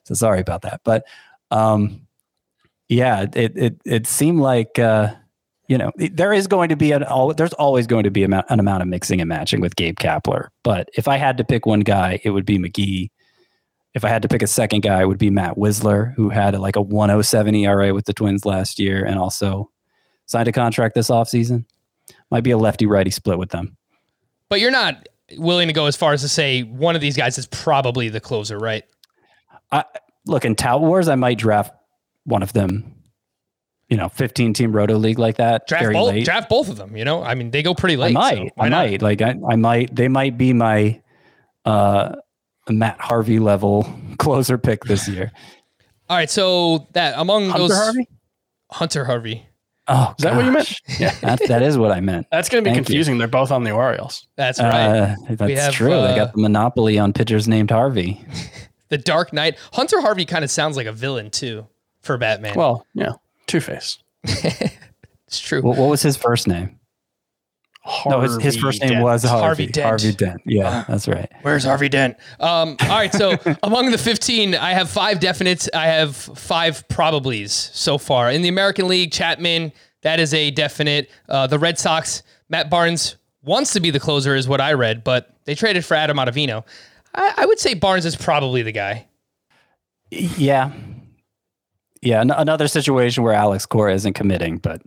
[0.05, 0.81] So sorry about that.
[0.85, 1.05] But
[1.53, 2.07] um,
[2.89, 5.15] yeah, it it it seemed like uh,
[5.69, 7.05] you know there is going to be an
[7.37, 10.49] there's always going to be amount, an amount of mixing and matching with Gabe Kapler.
[10.63, 13.11] But if I had to pick one guy, it would be McGee.
[13.95, 16.59] If I had to pick a second guy, it would be Matt Wisler, who had
[16.59, 19.71] like a 107 ERA with the Twins last year and also
[20.27, 21.65] signed a contract this offseason.
[22.31, 23.77] Might be a lefty righty split with them.
[24.49, 27.39] but you're not willing to go as far as to say one of these guys
[27.39, 28.85] is probably the closer, right?
[29.73, 29.85] I,
[30.27, 31.73] look, in Tout Wars, I might draft
[32.25, 32.95] one of them
[33.95, 35.69] you know, 15 team roto league like that.
[35.69, 36.25] Draft very both, late.
[36.25, 36.97] draft both of them.
[36.97, 38.15] You know, I mean, they go pretty I late.
[38.15, 38.87] so might, why I not?
[38.87, 41.01] might, like, I, I might, they might be my
[41.65, 42.17] uh,
[42.69, 45.31] Matt Harvey level closer pick this year.
[46.09, 48.09] All right, so that among Hunter those Harvey?
[48.73, 49.47] Hunter Harvey.
[49.87, 50.81] Oh, Is that what you meant?
[50.99, 51.15] Yeah.
[51.21, 52.27] That, that is what I meant.
[52.33, 52.95] That's going to be Thank you.
[52.95, 53.19] confusing.
[53.19, 54.27] They're both on the Orioles.
[54.35, 54.89] That's right.
[54.89, 55.93] Uh, that's have, true.
[55.93, 58.25] uh, they got the monopoly on pitchers named Harvey.
[58.89, 59.57] the Dark Knight.
[59.73, 61.69] Hunter Harvey kind of sounds like a villain too
[62.01, 62.55] for Batman.
[62.57, 63.13] Well, yeah,
[63.47, 63.99] Two Face.
[64.25, 65.63] it's true.
[65.63, 66.79] What, what was his first name?
[68.07, 69.45] no, his, his first name was Harvey.
[69.45, 69.87] Harvey Dent.
[69.87, 70.41] Harvey Dent.
[70.47, 71.31] Yeah, that's right.
[71.43, 72.17] Where's Harvey Dent?
[72.41, 75.69] Um, all right, so among the 15, I have five definites.
[75.75, 78.31] I have five probablys so far.
[78.31, 81.11] In the American League, Chapman, that is a definite.
[81.29, 85.05] Uh, the Red Sox, Matt Barnes wants to be the closer, is what I read,
[85.05, 86.65] but they traded for Adam Ottavino.
[87.15, 89.07] I, I would say Barnes is probably the guy.
[90.11, 90.73] Yeah.
[92.05, 94.83] Yeah, an- another situation where Alex Cora isn't committing, but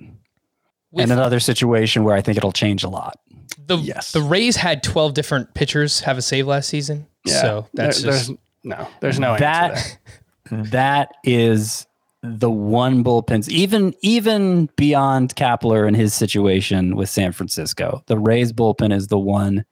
[0.92, 3.20] With and another situation where I think it'll change a lot.
[3.66, 4.12] the Yes.
[4.12, 7.08] the Rays had 12 different pitchers have a save last season.
[7.26, 7.42] Yeah.
[7.42, 10.62] So that's There- just there's no, there's no answer there.
[10.62, 11.86] That that is
[12.24, 13.48] the one bullpen.
[13.50, 19.20] Even even beyond Kapler and his situation with San Francisco, the Rays bullpen is the
[19.20, 19.66] one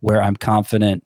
[0.00, 1.04] where I'm confident.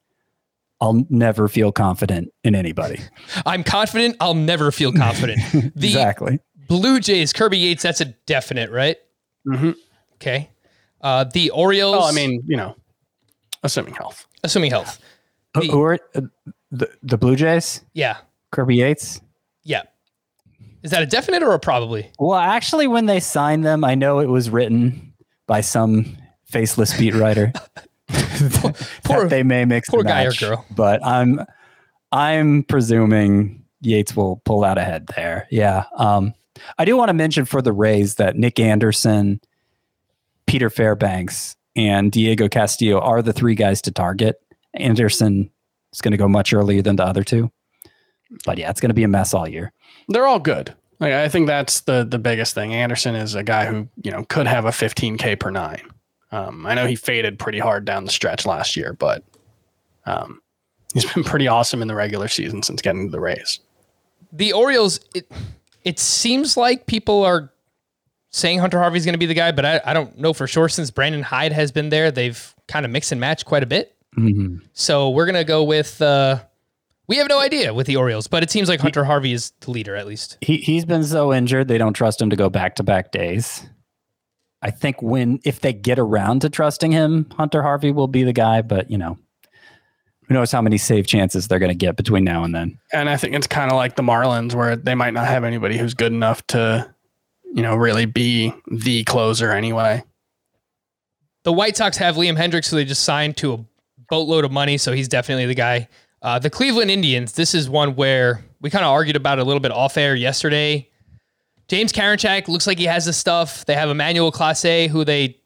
[0.84, 3.00] I'll never feel confident in anybody.
[3.46, 5.40] I'm confident I'll never feel confident.
[5.74, 6.40] The exactly.
[6.68, 8.96] Blue Jays, Kirby Yates, that's a definite, right?
[9.48, 9.74] Mhm.
[10.14, 10.50] Okay.
[11.00, 11.96] Uh, the Orioles.
[11.96, 12.76] Well, I mean, you know,
[13.62, 14.26] assuming health.
[14.44, 14.98] assuming health.
[15.54, 16.20] Who- The- Who are uh,
[16.70, 17.82] the the Blue Jays?
[17.94, 18.16] Yeah.
[18.52, 19.20] Kirby Yates.
[19.62, 19.82] Yeah.
[20.82, 22.10] Is that a definite or a probably?
[22.18, 25.14] Well, actually, when they signed them, I know it was written
[25.46, 27.52] by some faceless beat writer.
[29.04, 30.64] Poor- that they may mix poor guy or girl.
[30.70, 31.40] but I'm
[32.12, 35.46] I'm presuming Yates will pull out ahead there.
[35.50, 35.84] Yeah.
[35.96, 36.34] Um,
[36.78, 39.40] I do want to mention for the Rays that Nick Anderson,
[40.46, 44.36] Peter Fairbanks, and Diego Castillo are the three guys to target.
[44.74, 45.50] Anderson
[45.92, 47.50] is going to go much earlier than the other two,
[48.44, 49.72] but yeah, it's going to be a mess all year.
[50.08, 50.74] They're all good.
[51.00, 52.72] Like, I think that's the the biggest thing.
[52.72, 55.82] Anderson is a guy who you know could have a 15k per nine.
[56.34, 59.22] Um, I know he faded pretty hard down the stretch last year, but
[60.06, 60.40] um,
[60.92, 63.60] he's been pretty awesome in the regular season since getting to the Rays.
[64.32, 65.30] The Orioles, it,
[65.84, 67.52] it seems like people are
[68.30, 70.68] saying Hunter Harvey's going to be the guy, but I, I don't know for sure
[70.68, 72.10] since Brandon Hyde has been there.
[72.10, 73.94] They've kind of mixed and matched quite a bit.
[74.18, 74.60] Mhm.
[74.72, 76.40] So we're going to go with, uh,
[77.06, 79.70] we have no idea with the Orioles, but it seems like Hunter Harvey is the
[79.70, 80.38] leader at least.
[80.40, 83.64] he he's been so injured they don't trust him to go back to back days.
[84.64, 88.32] I think when if they get around to trusting him, Hunter Harvey will be the
[88.32, 88.62] guy.
[88.62, 89.18] But you know,
[90.26, 92.78] who knows how many save chances they're going to get between now and then.
[92.90, 95.76] And I think it's kind of like the Marlins, where they might not have anybody
[95.76, 96.90] who's good enough to,
[97.54, 100.02] you know, really be the closer anyway.
[101.42, 103.64] The White Sox have Liam Hendriks, who they just signed to a
[104.08, 105.88] boatload of money, so he's definitely the guy.
[106.22, 109.44] Uh, the Cleveland Indians, this is one where we kind of argued about it a
[109.44, 110.88] little bit off air yesterday.
[111.68, 113.64] James Karinchak looks like he has the stuff.
[113.66, 115.38] They have Emmanuel Clase, who they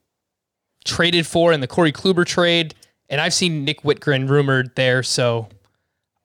[0.85, 2.75] traded for in the Corey Kluber trade,
[3.09, 5.47] and I've seen Nick Wittgren rumored there, so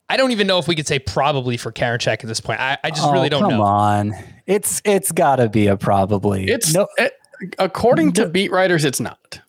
[0.08, 2.60] I don't even know if we could say probably for Karinchak at this point.
[2.60, 3.56] I, I just really Oh, don't come know.
[3.58, 4.14] Come on,
[4.46, 6.46] it's it's got to be a probably.
[6.48, 6.86] It's no.
[6.98, 7.12] it,
[7.58, 9.40] according to beat writers, it's not.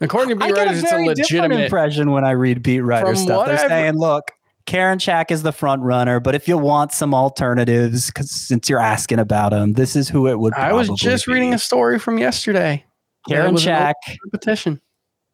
[0.00, 1.60] According to I beat get a writers, it's a legitimate.
[1.64, 3.46] impression when I read beat writer stuff.
[3.46, 4.30] They're I've- saying, "Look,
[4.66, 9.18] Karinchak is the front runner, but if you want some alternatives, because since you're asking
[9.18, 10.60] about him, this is who it would." Be.
[10.60, 12.84] I was just reading a story from yesterday.
[13.28, 13.94] Karinchak.
[14.22, 14.80] Competition.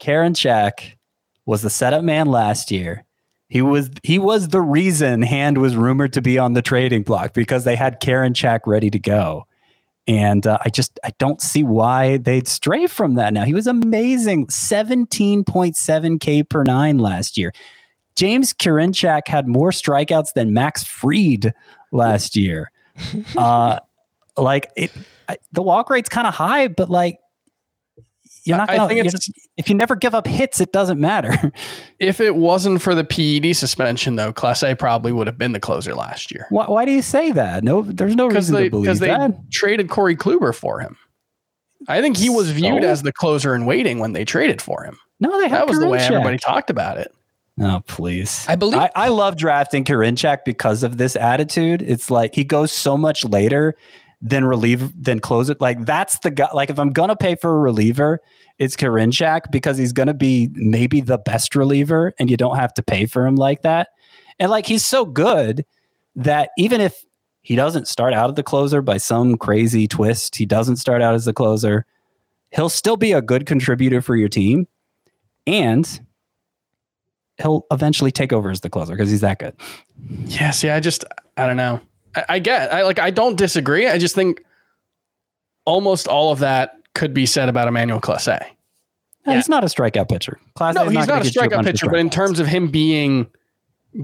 [0.01, 0.97] Karinchak
[1.47, 3.05] was the setup man last year.
[3.49, 7.35] He was he was the reason Hand was rumored to be on the trading block
[7.35, 9.47] because they had Karinchak ready to go.
[10.07, 13.45] And uh, I just I don't see why they'd stray from that now.
[13.45, 14.47] He was amazing.
[14.47, 17.53] 17.7 K per nine last year.
[18.21, 21.55] James Karinchak had more strikeouts than Max Fried
[21.91, 22.71] last year.
[23.35, 23.79] Uh,
[24.37, 24.93] like it,
[25.27, 27.19] I, the walk rate's kind of high, but like
[28.45, 28.89] you're not gonna.
[28.89, 31.51] think you're just- if you never give up hits, it doesn't matter.
[31.99, 35.95] If it wasn't for the PED suspension, though, Clase probably would have been the closer
[35.95, 37.65] last year why, why do you say that?
[37.65, 39.51] No, there's no reason they to believe because they that.
[39.51, 40.99] traded Corey Kluber for him.
[41.89, 42.89] I think he was viewed So?
[42.89, 44.99] as the closer in waiting when they traded for him.
[45.21, 47.15] No, they had That was the way everybody talked about it.
[47.61, 48.45] Oh, please.
[48.49, 51.83] I believe- I, I love drafting Karinchak because of this attitude.
[51.83, 53.77] It's like he goes so much later
[54.23, 55.61] than relieve than close it.
[55.61, 56.49] Like that's the guy.
[56.55, 58.21] Like if I'm gonna pay for a reliever,
[58.59, 62.83] it's Karinchak because he's gonna be maybe the best reliever, and you don't have to
[62.83, 63.89] pay for him like that.
[64.39, 65.65] And like he's so good
[66.17, 67.05] that even if
[67.43, 70.37] He doesn't start out as the closer by some crazy twist.
[70.37, 71.87] He doesn't start out as the closer.
[72.51, 74.67] He'll still be a good contributor for your team,
[75.47, 75.89] and
[77.41, 79.55] he'll eventually take over as the closer because he's that good.
[80.27, 81.05] Yeah, see, I just
[81.37, 81.81] I don't know.
[82.15, 83.87] I, I get I like I don't disagree.
[83.89, 84.43] I just think
[85.65, 88.41] almost all of that could be said about Emmanuel Clase.
[89.27, 90.41] No, He's not a strikeout pitcher.
[90.55, 92.69] Class No, A he's not gonna a strikeout bunch pitcher, but in terms of him
[92.69, 93.27] being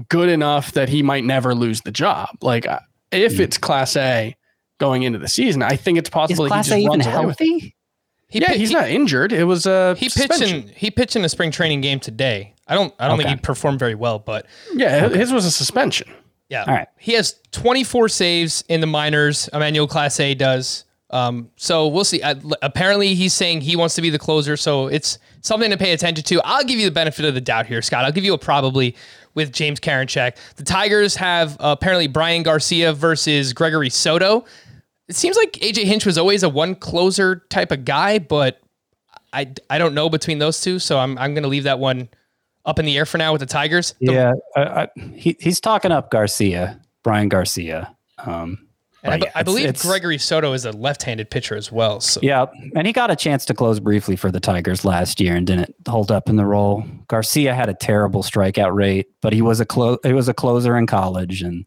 [0.09, 2.79] good enough that he might never lose the job, like uh,
[3.11, 4.35] if it's Clase
[4.79, 7.05] going into the season, I think it's is possible he Class just A even runs
[7.07, 7.75] away healthy?
[8.29, 9.33] He yeah, pi- he's he- not injured.
[9.33, 12.53] It was a He pitched in he pitched in a spring training game today.
[12.67, 13.29] I don't I don't Okay.
[13.29, 16.09] think he performed very well, but Yeah, his was a suspension.
[16.49, 16.65] yeah.
[16.67, 16.87] All right.
[16.97, 19.49] He has 24 saves in the minors.
[19.53, 20.83] Emmanuel Clase does.
[21.09, 22.21] Um, so we'll see.
[22.21, 25.93] Uh, apparently, he's saying he wants to be the closer, so it's something to pay
[25.93, 26.41] attention to.
[26.43, 28.03] I'll give you the benefit of the doubt here, Scott.
[28.03, 28.93] I'll give you a probably
[29.33, 30.35] with James Karinchak.
[30.57, 34.43] The Tigers have uh, apparently Bryan Garcia versus Gregory Soto.
[35.07, 38.59] It seems like AJ Hinch was always a one closer type of guy, but
[39.31, 42.09] I, I don't know between those two, so I'm I'm gonna leave that one
[42.67, 43.95] up in the air for now with the Tigers.
[44.01, 47.95] The- Yeah, I, I, he, he's talking up Garcia, Bryan Garcia.
[48.19, 48.67] Um,
[49.03, 52.01] I, yeah, I believe it's- Gregory Soto is a left-handed pitcher as well.
[52.01, 55.35] So Yeah, and he got a chance to close briefly for the Tigers last year
[55.35, 56.83] and didn't hold up in the role.
[57.07, 60.75] Garcia had a terrible strikeout rate, but he was a clo- he was a closer
[60.77, 61.65] in college and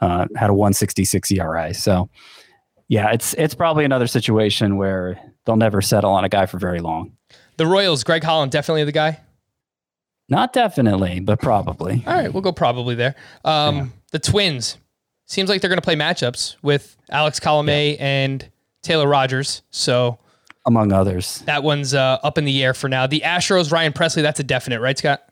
[0.00, 1.72] uh, had a 166 ERA.
[1.74, 2.08] So,
[2.88, 6.80] yeah, it's it's probably another situation where they'll never settle on a guy for very
[6.80, 7.12] long.
[7.58, 9.20] the Royals, Greg Holland, definitely the guy.
[10.30, 12.02] Not definitely, but probably.
[12.06, 13.14] All right, we'll go probably there.
[13.44, 14.78] Um, The Twins
[15.26, 18.48] seems like they're going to play matchups with Alex Colomé and
[18.82, 19.62] Taylor Rogers.
[19.70, 20.18] So
[20.66, 21.40] Among others.
[21.46, 23.06] that one's uh, up in the air for now.
[23.06, 25.22] The Astros, Ryan Pressly, that's a definite, right, Scott?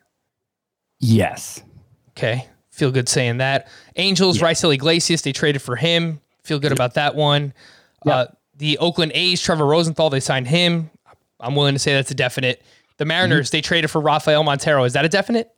[1.00, 1.62] Yes.
[2.10, 3.68] Okay, feel good saying that.
[3.96, 6.20] Angels, Raisel Iglesias, they traded for him.
[6.42, 7.52] Feel good about that one.
[8.04, 8.26] Uh,
[8.56, 10.90] the Oakland A's, Trevor Rosenthal, they signed him.
[11.40, 12.62] I'm willing to say that's a definite.
[12.98, 14.84] The Mariners, they traded for Rafael Montero.
[14.84, 15.50] Is that a definite?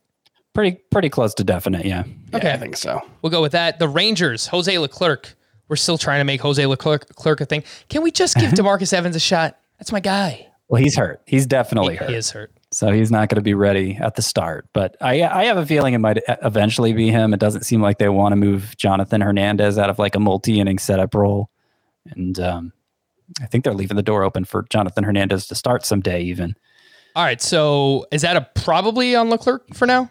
[0.53, 2.05] Pretty pretty close to definite, yeah.
[2.35, 3.01] Okay, I think so.
[3.23, 3.79] We'll go with that.
[3.79, 5.35] The Rangers, Jose Leclerc.
[5.69, 7.63] We're still trying to make Jose Leclerc, Leclerc a thing.
[7.89, 9.59] Can we just give Demarcus Evans a shot?
[9.79, 10.49] That's my guy.
[10.69, 11.23] Well, he's hurt.
[11.27, 12.11] He's definitely hurt.
[12.11, 12.53] He is hurt.
[12.73, 14.69] So he's not going to be ready at the start.
[14.73, 17.35] But I, I have a feeling it might eventually be him.
[17.35, 20.79] It doesn't seem like they want to move Jonathan Hernandez out of like a multi-inning
[20.79, 21.51] setup role,
[22.11, 22.73] and um,
[23.41, 26.23] I think they're leaving the door open for Jonathan Hernandez to start someday.
[26.23, 26.55] Even
[27.17, 27.41] All right.
[27.41, 30.11] So is that a probably on Leclerc for now?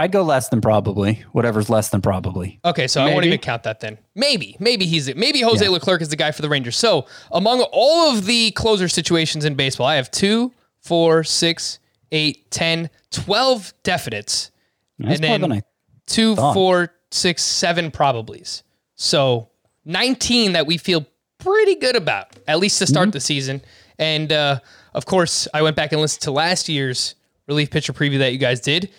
[0.00, 1.24] I'd go less than probably.
[1.32, 2.60] Whatever's less than probably.
[2.64, 3.98] Okay, so I won't even count that then.
[4.14, 5.16] Maybe, maybe he's it.
[5.16, 5.72] Maybe Jose Yeah.
[5.72, 6.76] Leclerc is the guy for the Rangers.
[6.76, 11.80] So among all of the closer situations in baseball, I have two, four, six,
[12.12, 14.50] eight, ten, twelve 10, 12 definites,
[15.00, 15.62] That's and more then than I.
[16.06, 16.54] two, thought.
[16.54, 18.62] four, six, seven probablys.
[18.94, 19.48] So
[19.84, 21.06] 19 that we feel
[21.38, 23.62] pretty good about, at least to start the season.
[23.98, 24.60] And uh,
[24.94, 27.14] of course, I went back and listened to last year's
[27.46, 28.90] relief pitcher preview that you guys did.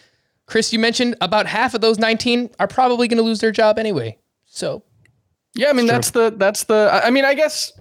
[0.46, 3.78] Chris, you mentioned about half of those 19 are probably going to lose their job
[3.78, 4.18] anyway.
[4.46, 4.84] So
[5.54, 6.90] Yeah, I mean that's the that's the.
[7.04, 7.72] I mean, I guess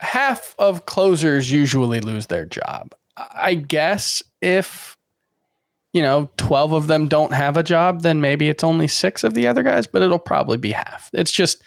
[0.00, 2.94] half of closers usually lose their job.
[3.16, 4.96] I I guess if
[5.92, 9.34] you know twelve of them don't have a job, then maybe it's only six of
[9.34, 11.10] the other guys, but it'll probably be half.
[11.12, 11.62] It's just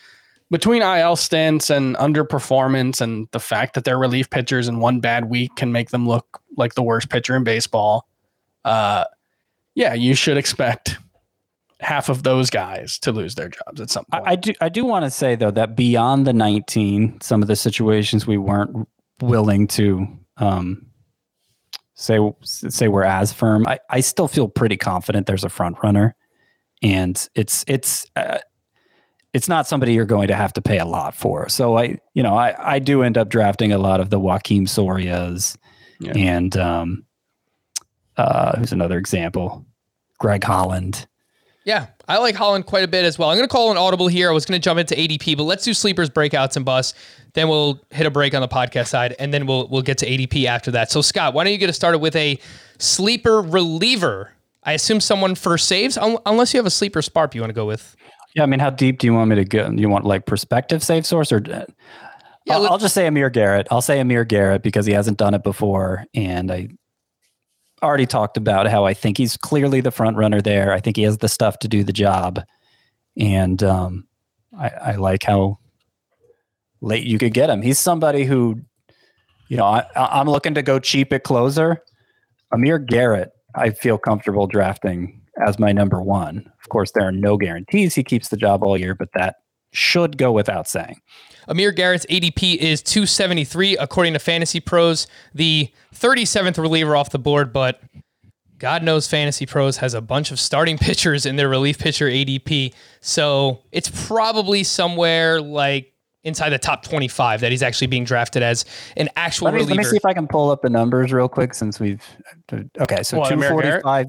[0.49, 5.29] between IL stints and underperformance and the fact that they're relief pitchers and one bad
[5.29, 8.07] week can make them look like the worst pitcher in baseball.
[8.63, 9.03] Uh,
[9.75, 10.97] yeah, you should expect
[11.79, 14.23] half of those guys to lose their jobs at some point.
[14.25, 14.53] I, I do.
[14.61, 18.37] I do want to say though that beyond the 19, some of the situations we
[18.37, 18.87] weren't
[19.21, 20.87] willing to um,
[21.95, 23.67] say say we're as firm.
[23.67, 26.15] I, I still feel pretty confident there's a front runner,
[26.81, 28.39] and it's it's uh,
[29.33, 31.49] it's not somebody you're going to have to pay a lot for.
[31.49, 34.65] So I you know I I do end up drafting a lot of the Joaquin
[34.65, 35.57] Sorias
[35.99, 36.13] Yeah.
[36.15, 37.05] and um,
[38.17, 39.65] uh, who's another example,
[40.17, 41.07] Greg Holland.
[41.65, 43.29] Yeah, I like Holland quite a bit as well.
[43.29, 44.29] I'm going to call an audible here.
[44.29, 46.97] I was going to jump into ADP, but let's do sleepers, breakouts, and busts.
[47.33, 50.05] Then we'll hit a break on the podcast side, and then we'll we'll get to
[50.07, 50.89] ADP after that.
[50.91, 52.39] So Scott, why don't you get us started with a
[52.79, 54.31] sleeper reliever?
[54.63, 57.53] I assume someone for saves, un- unless you have a sleeper sparp you want to
[57.55, 57.95] go with.
[58.37, 59.71] Yeah, I mean, how deep do you want me to go?
[59.71, 61.41] You want like perspective save source or?
[61.43, 61.65] Yeah,
[62.51, 63.67] I'll, I'll just say Amir Garrett.
[63.71, 66.69] I'll say Amir Garrett because he hasn't done it before, and I
[67.81, 70.71] already talked about how I think he's clearly the front runner there.
[70.71, 72.39] I think he has the stuff to do the job,
[73.17, 74.07] and um,
[74.55, 75.57] I, I like how
[76.81, 77.63] late you could get him.
[77.63, 78.61] He's somebody who,
[79.49, 81.81] you know, I- I'm looking to go cheap at closer.
[82.51, 86.51] Amir Garrett, I feel comfortable drafting as my number one.
[86.61, 89.35] Of course, there are no guarantees he keeps the job all year, but that
[89.73, 90.99] should go without saying.
[91.47, 97.53] Amir Garrett's ADP is 273 according to Fantasy Pros, the 37th reliever off the board,
[97.53, 97.81] but
[98.57, 102.73] God knows Fantasy Pros has a bunch of starting pitchers in their relief pitcher ADP.
[103.01, 108.65] So it's probably somewhere like inside the top 25 that he's actually being drafted as
[108.97, 109.75] an actual Let me, reliever.
[109.75, 112.03] let me see if I can pull up the numbers real quick since we've.
[112.51, 114.07] Okay, so What, 245,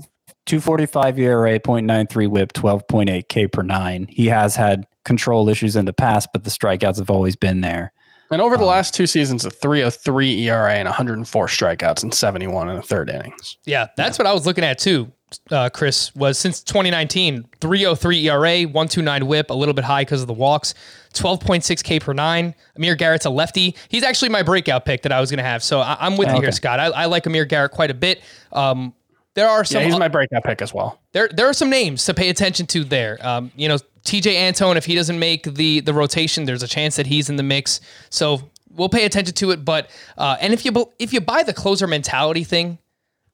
[0.48, 4.06] 245 ERA, 0.93 whip, 12.8 K per nine.
[4.10, 7.92] He has had control issues in the past, but the strikeouts have always been there.
[8.30, 12.76] And over the last two seasons, a 303 ERA and 104 strikeouts and 71 in
[12.76, 13.56] the third innings.
[13.64, 15.10] Yeah, that's what I was looking at too.
[15.50, 20.26] Uh, Chris was since 2019, 303 ERA, 129 whip, a little bit high because of
[20.26, 20.74] the walks,
[21.12, 22.54] 12.6 K per nine.
[22.76, 23.76] Amir Garrett's a lefty.
[23.88, 25.62] He's actually my breakout pick that I was going to have.
[25.62, 26.80] So I, I'm with you here, Scott.
[26.80, 28.22] I, I like Amir Garrett quite a bit.
[28.52, 28.94] Um,
[29.38, 30.98] there are some Yeah, he's my breakout pick as well.
[31.12, 33.18] there there are some names to pay attention to there.
[33.20, 36.96] Um, you know, Tejay Antone, if he doesn't make the the rotation, there's a chance
[36.96, 37.80] that he's in the mix.
[38.10, 39.64] So we'll pay attention to it.
[39.64, 42.78] But uh, and if you if you buy the closer mentality thing,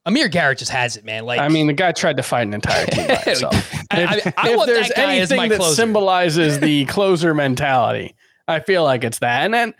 [0.06, 1.24] Amir Garrett just has it, man.
[1.24, 3.54] Like I mean, the guy tried to fight an entire team by himself.
[3.90, 5.74] I- I- If, I if want there's that anything that closer.
[5.74, 8.14] symbolizes the closer mentality,
[8.46, 9.44] I feel like it's that.
[9.44, 9.74] And then,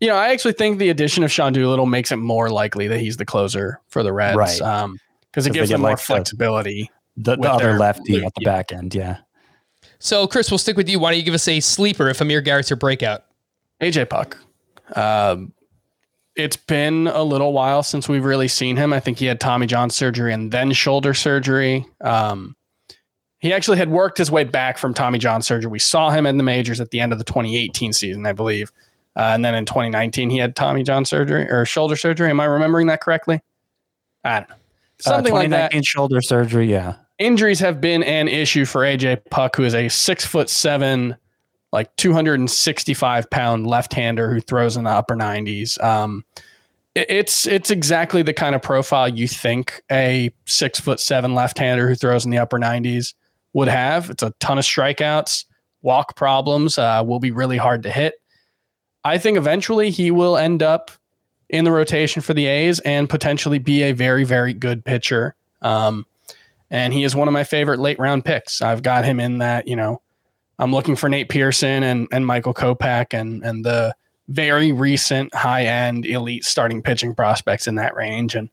[0.00, 3.00] you know, I actually think the addition of Sean Doolittle makes it more likely that
[3.00, 4.36] he's the closer for the Reds.
[4.36, 4.60] Right.
[4.60, 4.98] Um,
[5.30, 6.90] because it gives them more like the- flexibility.
[7.16, 8.48] The, With the other their- lefty at the yeah.
[8.48, 9.18] back end, yeah.
[9.98, 10.98] So, Chris, we'll stick with you.
[10.98, 13.24] Why don't you give us a sleeper if Amir Garrett's your breakout?
[13.82, 14.38] AJ Puk.
[14.96, 15.52] Um,
[16.36, 18.92] it's been a little while since we've really seen him.
[18.92, 21.84] I think he had Tommy John surgery and then shoulder surgery.
[22.00, 22.56] Um,
[23.40, 25.70] he actually had worked his way back from Tommy John surgery.
[25.70, 28.70] We saw him in the majors at the end of the 2018 season, I believe.
[29.16, 32.30] Uh, and then in 2019, he had Tommy John surgery or shoulder surgery.
[32.30, 33.40] Am I remembering that correctly?
[34.24, 34.56] I don't know.
[35.00, 36.94] Something uh, like that 2019 shoulder surgery, yeah.
[37.18, 41.16] injuries have been an issue for AJ Puk, who is a six foot seven,
[41.72, 45.82] like 265 pound left hander who throws in the upper 90s.
[45.82, 46.24] Um,
[46.94, 51.58] it- it's it's exactly the kind of profile you think a six foot seven left
[51.58, 53.14] hander who throws in the upper 90s
[53.52, 54.10] would have.
[54.10, 55.44] It's a ton of strikeouts,
[55.82, 58.14] walk problems, uh, will be really hard to hit.
[59.04, 60.90] I think eventually he will end up
[61.50, 65.34] in the rotation for the A's and potentially be a very, very good pitcher.
[65.62, 66.06] Um,
[66.70, 68.62] and he is one of my favorite late round picks.
[68.62, 70.00] I've got him in that, you know,
[70.58, 73.94] I'm looking for Nate Pearson and, and Michael Kopech and, and the
[74.28, 78.34] very recent high end elite starting pitching prospects in that range.
[78.34, 78.48] And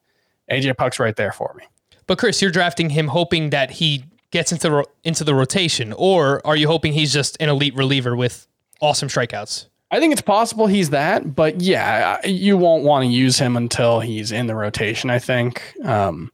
[0.50, 1.66] AJ Puk's right there for me.
[2.08, 6.56] But Chris, you're drafting him hoping that he gets into into the rotation, or are
[6.56, 8.48] you hoping he's just an elite reliever with
[8.82, 9.68] awesome strikeouts?
[9.90, 14.02] I think it's possible he's that, but yeah, you won't want to use him until
[14.02, 15.62] he's in the rotation, I think.
[15.84, 16.32] Um,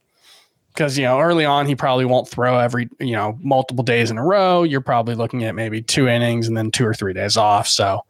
[0.73, 4.17] because you know early on he probably won't throw every you know multiple days in
[4.17, 4.63] a row.
[4.63, 7.67] You're probably looking at maybe two innings and then two or three days off.
[7.67, 8.03] So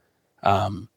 [0.43, 0.87] um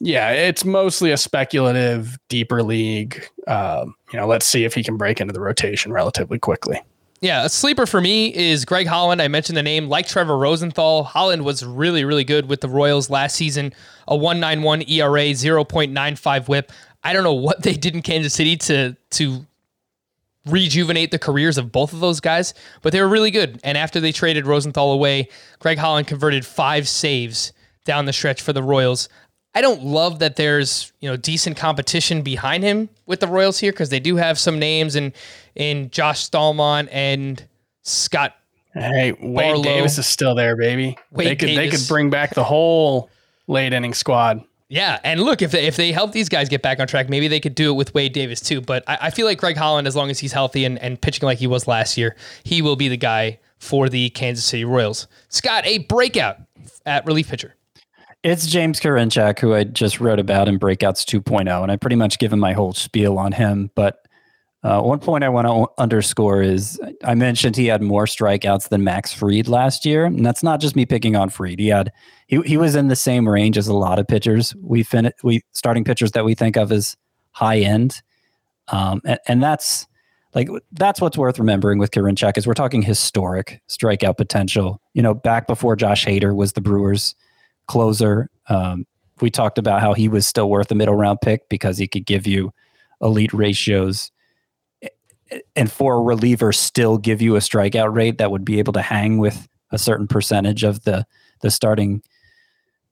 [0.00, 3.26] yeah it's mostly a speculative deeper league.
[3.46, 6.80] Um you know let's see if he can break into the rotation relatively quickly
[7.24, 9.22] Yeah, a sleeper for me is Greg Holland.
[9.22, 11.04] I mentioned the name, like Trevor Rosenthal.
[11.04, 13.72] Holland was really, really good with the Royals last season.
[14.06, 16.70] A 191 ERA, 0.95 whip.
[17.02, 19.46] I don't know what they did in Kansas City to to
[20.44, 22.52] rejuvenate the careers of both of those guys,
[22.82, 23.58] but they were really good.
[23.64, 27.54] And after they traded Rosenthal away, Greg Holland converted five saves
[27.86, 29.08] down the stretch for the Royals.
[29.54, 33.72] I don't love that there's you know decent competition behind him with the Royals here
[33.72, 35.12] because they do have some names in
[35.54, 37.42] in Josh Staumont and
[37.82, 38.34] Scott.
[38.72, 39.62] hey wade Barlow.
[39.62, 43.08] davis is still there baby Wade they could they could bring back the whole
[43.46, 46.80] late inning squad Yeah, and look if they, if they help these guys get back
[46.80, 48.60] on track, maybe they could do it with Wade Davis too.
[48.60, 51.24] But I, I feel like Greg Holland, as long as he's healthy and, and pitching
[51.26, 55.06] like he was last year, he will be the guy for the Kansas City Royals.
[55.28, 56.38] Scott, a breakout
[56.86, 57.54] at relief pitcher.
[58.24, 62.18] It's James Karinchak, who I just wrote about in Breakouts 2.0, and I pretty much
[62.18, 63.70] given my whole spiel on him.
[63.74, 64.08] But
[64.62, 68.82] uh, one point I want to underscore is I mentioned he had more strikeouts than
[68.82, 71.58] Max Fried last year, and that's not just me picking on Fried.
[71.58, 71.92] He had
[72.26, 75.42] he he was in the same range as a lot of pitchers we fin- we
[75.52, 76.96] starting pitchers that we think of as
[77.32, 78.00] high end,
[78.68, 79.86] um, and, and that's
[80.34, 84.80] like that's what's worth remembering with Karinchak is we're talking historic strikeout potential.
[84.94, 87.14] You know, back before Josh Hader was the Brewers
[87.66, 88.30] closer.
[88.48, 88.86] Um,
[89.20, 92.06] we talked about how he was still worth a middle round pick because he could
[92.06, 92.52] give you
[93.00, 94.10] elite ratios
[95.56, 98.82] and for a reliever still give you a strikeout rate that would be able to
[98.82, 101.06] hang with a certain percentage of the
[101.40, 102.02] the starting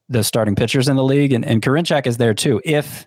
[0.09, 3.07] the starting pitchers in the league and, and Karinchak is there too if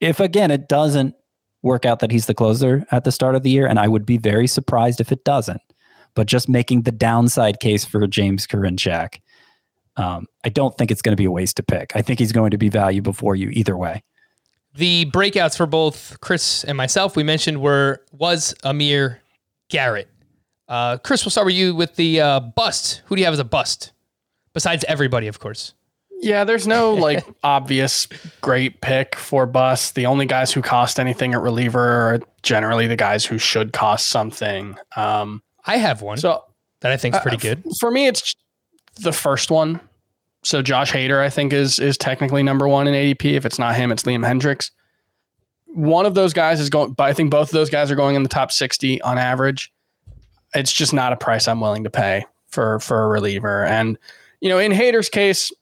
[0.00, 1.14] if again it doesn't
[1.62, 4.04] work out that he's the closer at the start of the year and I would
[4.04, 5.62] be very surprised if it doesn't
[6.16, 9.20] but just making the downside case for James Karinchak.
[9.96, 11.92] Um, I don't think it's going to be a waste to pick.
[11.94, 14.02] I think he's going to be value before you either way.
[14.74, 19.22] The breakouts for both Chris and myself we mentioned were was Amir
[19.68, 20.08] Garrett.
[20.68, 23.02] Uh, Chris, we'll start with you with the uh, bust.
[23.06, 23.92] Who do you have as a bust?
[24.52, 25.72] Besides everybody, of course.
[26.20, 28.08] Yeah, there's no like obvious
[28.40, 29.94] great pick for bust.
[29.94, 34.08] The only guys who cost anything at reliever are generally the guys who should cost
[34.08, 34.76] something.
[34.96, 36.44] Um, I have one so
[36.80, 37.64] that I think is pretty uh, good.
[37.80, 38.34] for me, it's
[38.96, 39.80] the first one.
[40.42, 43.32] So Josh Hader, I think, is is technically number one in ADP.
[43.32, 44.70] If it's not him, it's Liam Hendriks.
[45.66, 48.16] One of those guys is going, but I think both of those guys are going
[48.16, 49.72] in the top 60 on average.
[50.54, 53.64] It's just not a price I'm willing to pay for for a reliever.
[53.64, 53.98] And
[54.40, 55.52] you know, in Hader's case,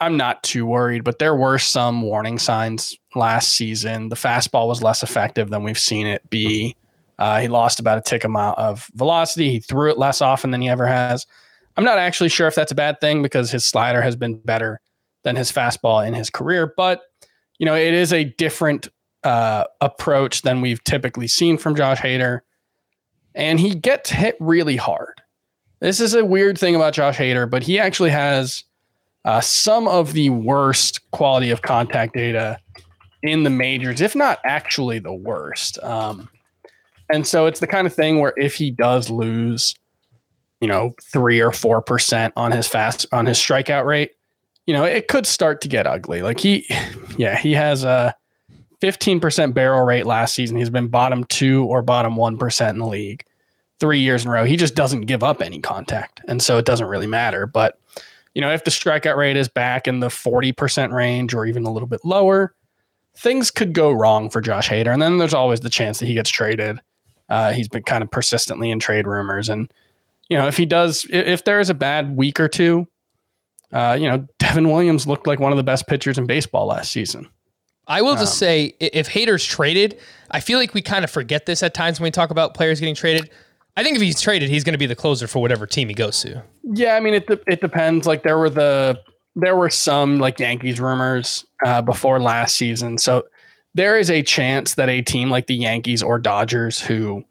[0.00, 4.08] I'm not too worried, but there were some warning signs last season.
[4.08, 6.74] The fastball was less effective than we've seen it be.
[7.18, 9.50] Uh, he lost about a tick amount of velocity.
[9.50, 11.26] He threw it less often than he ever has.
[11.76, 14.80] I'm not actually sure if that's a bad thing because his slider has been better
[15.24, 17.02] than his fastball in his career, but
[17.58, 18.88] you know it is a different
[19.24, 22.40] uh, approach than we've typically seen from Josh Hader,
[23.34, 25.22] and he gets hit really hard.
[25.80, 28.64] This is a weird thing about Josh Hader, but he actually has
[29.24, 32.58] uh, some of the worst quality of contact data
[33.22, 35.82] in the majors, if not actually the worst.
[35.82, 36.28] Um,
[37.10, 39.74] and so it's the kind of thing where if he does lose,
[40.62, 44.12] you know, three or four percent on his fast on his strikeout rate,
[44.64, 46.22] you know, it could start to get ugly.
[46.22, 46.64] Like he,
[47.18, 48.14] yeah, he has a
[48.80, 50.56] 15% barrel rate last season.
[50.56, 53.24] He's been bottom two or bottom 1% in the league
[53.80, 54.44] three years in a row.
[54.44, 56.20] He just doesn't give up any contact.
[56.28, 57.44] And so it doesn't really matter.
[57.44, 57.80] But,
[58.34, 61.72] you know, if the strikeout rate is back in the 40% range or even a
[61.72, 62.54] little bit lower,
[63.16, 64.92] things could go wrong for Josh Hader.
[64.92, 66.78] And then there's always the chance that he gets traded.
[67.28, 69.48] Uh, he's been kind of persistently in trade rumors.
[69.48, 69.72] And,
[70.32, 72.88] you know, if he does, if, there is a bad week or two,
[73.70, 76.90] uh, you know, Devin Williams looked like one of the best pitchers in baseball last
[76.90, 77.28] season.
[77.86, 79.98] I will just say, if Hader's traded,
[80.30, 82.80] I feel like we kind of forget this at times when we talk about players
[82.80, 83.28] getting traded.
[83.76, 85.94] I think if he's traded, he's going to be the closer for whatever team he
[85.94, 86.42] goes to.
[86.62, 87.26] Yeah, I mean it.
[87.26, 88.06] de- It depends.
[88.06, 88.98] Like there were the
[89.36, 93.24] there were some like Yankees rumors uh, before last season, so
[93.74, 97.24] there is a chance that a team like the Yankees or Dodgers, who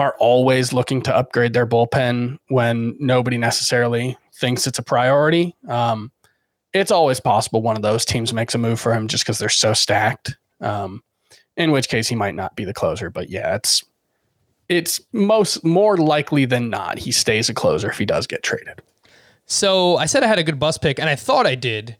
[0.00, 6.10] are always looking to upgrade their bullpen when nobody necessarily thinks it's a priority, um,
[6.72, 9.48] it's always possible one of those teams makes a move for him just because they're
[9.48, 10.36] so stacked.
[10.60, 11.02] Um,
[11.56, 13.84] in which case he might not be the closer, but yeah, it's
[14.68, 18.80] it's most more likely than not he stays a closer if he does get traded.
[19.46, 21.96] So I said I had a good bus pick, and I thought I did.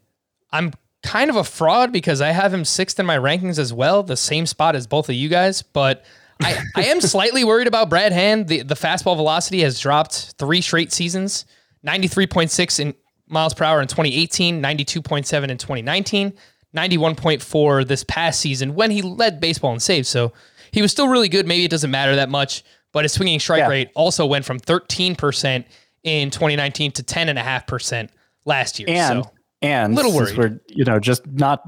[0.51, 0.73] I'm
[1.03, 4.15] kind of a fraud because I have him sixth in my rankings as well, the
[4.15, 5.61] same spot as both of you guys.
[5.61, 6.05] But
[6.41, 8.47] I, I am slightly worried about Brad Hand.
[8.47, 11.45] The, the fastball velocity has dropped three straight seasons
[11.85, 12.93] 93.6 in
[13.27, 16.33] miles per hour in 2018, 92.7 in 2019,
[16.75, 20.07] 91.4 this past season when he led baseball in saves.
[20.09, 20.33] So
[20.71, 21.47] he was still really good.
[21.47, 23.67] Maybe it doesn't matter that much, but his swinging strike Yeah.
[23.69, 25.65] rate also went from 13%
[26.03, 28.09] in 2019 to 10.5%
[28.45, 28.89] last year.
[28.89, 29.31] And so
[29.61, 30.37] and Little worried.
[30.37, 31.61] we're you know just not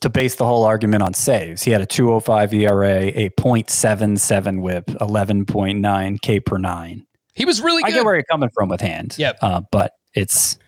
[0.00, 1.62] to base the whole argument on saves.
[1.62, 7.06] He had a 205 ERA, a .77 WHIP, 11.9 K per nine.
[7.34, 7.94] he was really I good.
[7.96, 9.14] get where you're coming from with hand.
[9.18, 9.38] Yep.
[9.42, 10.58] Uh, but it's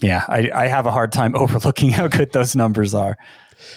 [0.00, 3.16] yeah, I, I have a hard time overlooking how good those numbers are.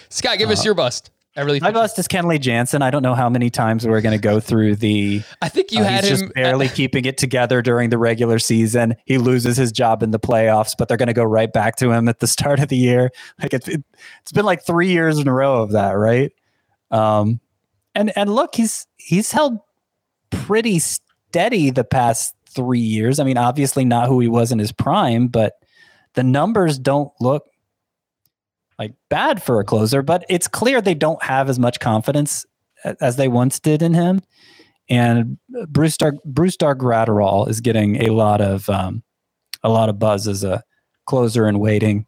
[0.08, 1.10] Scott, give us your bust.
[1.38, 2.82] I really My bust is Kenley Jansen.
[2.82, 5.22] I don't know how many times we're going to go through the.
[5.40, 8.40] I think you uh, had he's him just barely keeping it together during the regular
[8.40, 8.96] season.
[9.04, 11.92] He loses his job in the playoffs, but they're going to go right back to
[11.92, 13.12] him at the start of the year.
[13.40, 13.84] Like it's it,
[14.22, 16.32] it's been like three years in a row of that, right?
[16.90, 17.38] Um,
[17.94, 19.60] and and look, he's he's held
[20.30, 23.20] pretty steady the past three years.
[23.20, 25.52] I mean, obviously not who he was in his prime, but
[26.14, 27.46] the numbers don't look
[28.78, 32.46] like bad for a closer, but it's clear they don't have as much confidence
[33.00, 34.20] as they once did in him.
[34.88, 39.02] And Bruce Dar- Brusdar is getting a lot of um,
[39.62, 40.62] a lot of buzz as a
[41.06, 42.06] closer in waiting.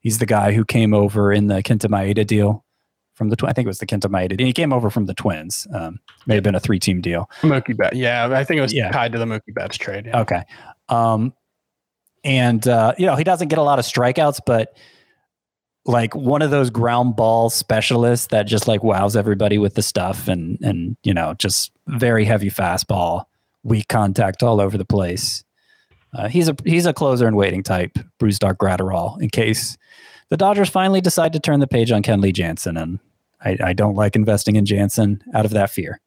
[0.00, 2.64] He's the guy who came over in the Kenta Maeda deal
[3.14, 4.38] from the I think it was the Kenta Maeda.
[4.40, 5.66] He came over from the Twins.
[5.74, 7.28] Um, may have been a three team deal.
[7.42, 7.94] Mookie Bet.
[7.96, 8.90] Yeah, I think it was Yeah.
[8.92, 10.06] tied to the Mookie Betts trade.
[10.06, 10.20] Yeah.
[10.20, 10.42] Okay.
[10.88, 11.34] Um,
[12.24, 14.76] and uh, you know, he doesn't get a lot of strikeouts, but
[15.86, 20.28] like one of those ground ball specialists that just like wows everybody with the stuff
[20.28, 23.24] and and you know, just very heavy fastball,
[23.62, 25.44] weak contact all over the place.
[26.12, 29.78] Uh, he's a he's a closer and waiting type, Brusdar Graterol, in case
[30.28, 32.76] the Dodgers finally decide to turn the page on Kenley Jansen.
[32.76, 32.98] And
[33.44, 36.00] I, I don't like investing in Jansen out of that fear.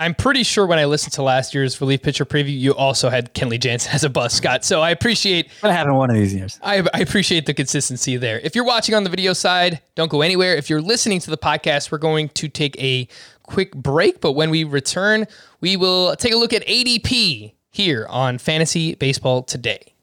[0.00, 3.32] I'm pretty sure when I listened to last year's relief pitcher preview, you also had
[3.32, 4.64] Kenley Jansen as a bust, Scott.
[4.64, 6.58] So I appreciate Gonna happen one of these years.
[6.62, 8.40] I, I appreciate the consistency there.
[8.40, 10.56] If you're watching on the video side, don't go anywhere.
[10.56, 13.06] If you're listening to the podcast, we're going to take a
[13.44, 14.20] quick break.
[14.20, 15.26] But when we return,
[15.60, 19.94] we will take a look at ADP here on Fantasy Baseball Today.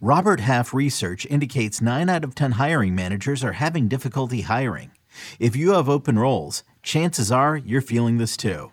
[0.00, 4.92] Robert Half research indicates 9 out of 10 hiring managers are having difficulty hiring.
[5.38, 8.72] If you have open roles, chances are you're feeling this too.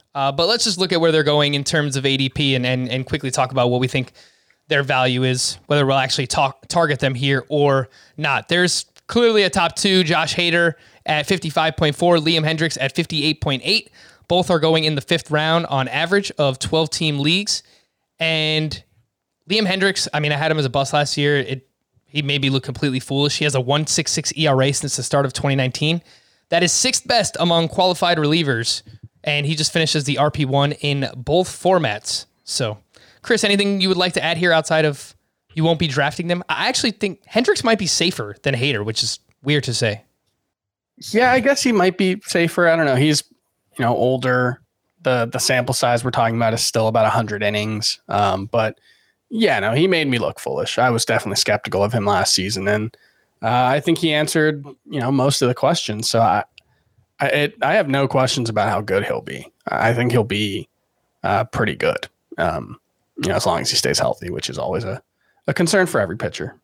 [0.13, 2.89] uh, but let's just look at where they're going in terms of ADP and, and,
[2.89, 4.13] and quickly talk about what we think
[4.67, 8.47] their value is, whether we'll actually talk, target them here or not.
[8.47, 10.73] There's clearly a top two, Josh Hader
[11.05, 13.89] at 55.4, Liam Hendriks at 58.8.
[14.27, 17.63] Both are going in the fifth round on average of 12 team leagues.
[18.19, 18.81] And
[19.49, 21.37] Liam Hendriks, I mean, I had him as a bust last year.
[21.37, 21.67] It
[22.11, 23.37] he made me look completely foolish.
[23.37, 26.01] He has a 166 ERA since the start of 2019.
[26.49, 28.81] That is sixth best among qualified relievers,
[29.23, 32.25] and he just finishes the RP1 in both formats.
[32.43, 32.77] So,
[33.21, 35.15] Chris, anything you would like to add here outside of
[35.53, 36.43] you won't be drafting them?
[36.49, 40.03] I actually think Hendriks might be safer than Hader, which is weird to say.
[40.97, 42.67] Yeah, I guess he might be safer.
[42.67, 42.95] I don't know.
[42.95, 43.23] He's
[43.77, 44.61] you know older.
[45.03, 47.99] The the sample size we're talking about is still about 100 innings.
[48.07, 48.79] Um, but
[49.29, 50.77] yeah, no, he made me look foolish.
[50.77, 52.95] I was definitely skeptical of him last season, and
[53.41, 56.09] uh, I think he answered you know most of the questions.
[56.09, 56.43] So I
[57.21, 59.51] I, it, I have no questions about how good he'll be.
[59.67, 60.67] I think he'll be
[61.23, 62.07] uh, pretty good.
[62.37, 62.79] Um,
[63.21, 65.01] you know, as long as he stays healthy, which is always a,
[65.47, 66.55] a concern for every pitcher.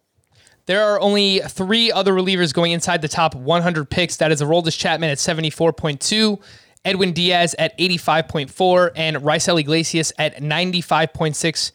[0.66, 4.18] There are only three other relievers going inside the top 100 picks.
[4.18, 6.42] That is Aroldis Chapman at 74.2,
[6.84, 11.72] Edwin Diaz at 85.4, and Raisel Iglesias at 95.6.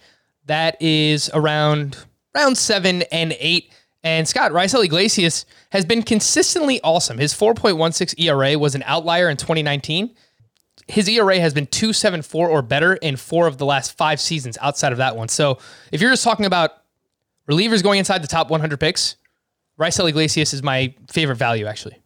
[0.47, 1.97] That is around
[2.35, 3.72] round seven and eight.
[4.05, 7.18] And Scott Raisel Iglesias has been consistently awesome.
[7.18, 10.14] His 4.16 ERA was an outlier in 2019.
[10.88, 14.90] His ERA has been 2.74 or better in four of the last five seasons outside
[14.90, 15.28] of that one.
[15.28, 15.59] So
[15.92, 16.72] if you're just talking about
[17.48, 19.16] relievers going inside the top 100 picks,
[19.78, 22.03] Raisel Iglesias is my favorite value, actually.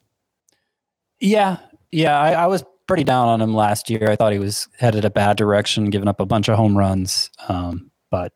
[1.18, 1.59] Yeah,
[1.90, 4.11] yeah, I, I was pretty down on him last year.
[4.11, 7.30] I thought he was headed a bad direction, giving up a bunch of home runs.
[7.49, 8.32] Um, but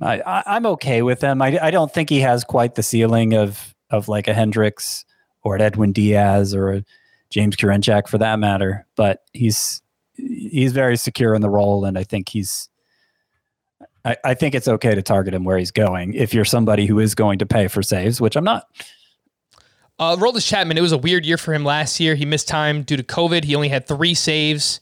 [0.00, 1.42] I, am okay with him.
[1.42, 5.04] I, I don't think he has quite the ceiling of of like a Hendriks
[5.42, 6.84] or an Edwin Diaz or a
[7.30, 8.86] James Karinchak for that matter.
[8.96, 9.82] But he's
[10.14, 12.68] he's very secure in the role, and I think he's.
[14.04, 16.98] I, I think it's okay to target him where he's going if you're somebody who
[16.98, 18.66] is going to pay for saves, which I'm not.
[19.98, 22.16] Uh, Roldis Chapman, it was a weird year for him last year.
[22.16, 23.44] He missed time due to COVID.
[23.44, 24.80] He only had three saves,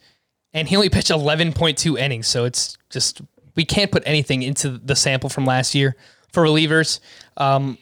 [0.54, 2.26] and he only pitched 11.2 innings.
[2.28, 3.20] So it's just
[3.60, 5.94] we can't put anything into the sample from last year
[6.32, 6.98] for relievers.
[7.36, 7.76] Um,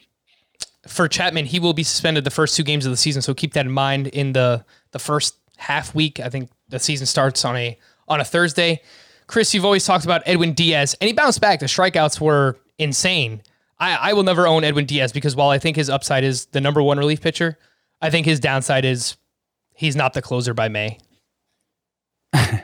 [0.85, 3.53] for Chapman, he will be suspended the first two games of the season, so keep
[3.53, 4.07] that in mind.
[4.07, 8.25] In the the first half week, I think the season starts on a on a
[8.25, 8.81] Thursday.
[9.27, 11.61] Chris, you've always talked about Edwin Diaz, and he bounced back.
[11.61, 13.41] The strikeouts were insane.
[13.79, 16.59] I, I will never own Edwin Diaz because while I think his upside is the
[16.59, 17.57] number one relief pitcher,
[18.01, 19.15] I think his downside is
[19.75, 20.97] he's not the closer by May.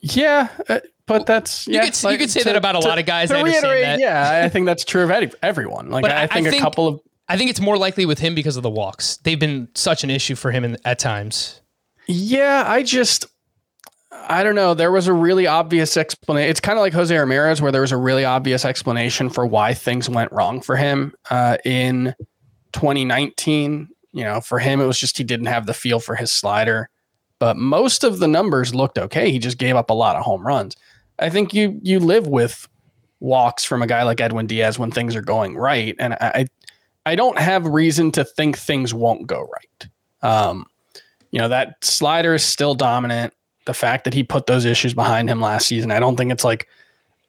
[0.00, 2.88] yeah, uh, but that's you yeah, could you could say to- that about a to-
[2.88, 3.28] lot of guys.
[3.30, 4.00] to I reiterate, that.
[4.00, 5.90] yeah, I think that's true of everyone.
[5.90, 8.34] Like I, I- I think a couple of I think it's more likely with him
[8.36, 9.16] because of the walks.
[9.18, 11.60] They've been such an issue for him in, at times.
[12.06, 13.26] Yeah, I just
[14.28, 14.74] I don't know.
[14.74, 16.48] There was a really obvious explanation.
[16.50, 19.74] It's kind of like Jose Ramirez, where there was a really obvious explanation for why
[19.74, 22.14] things went wrong for him uh, in
[22.72, 23.88] 2019.
[24.12, 26.88] You know, for him, it was just he didn't have the feel for his slider.
[27.38, 29.30] But most of the numbers looked okay.
[29.30, 30.74] He just gave up a lot of home runs.
[31.18, 32.68] I think you you live with
[33.20, 36.46] walks from a guy like Edwin Diaz when things are going right, and I
[37.04, 39.88] I don't have reason to think things won't go right.
[40.22, 40.66] Um,
[41.30, 43.32] you know that slider is still dominant.
[43.66, 46.44] The fact that he put those issues behind him last season, I don't think it's
[46.44, 46.68] like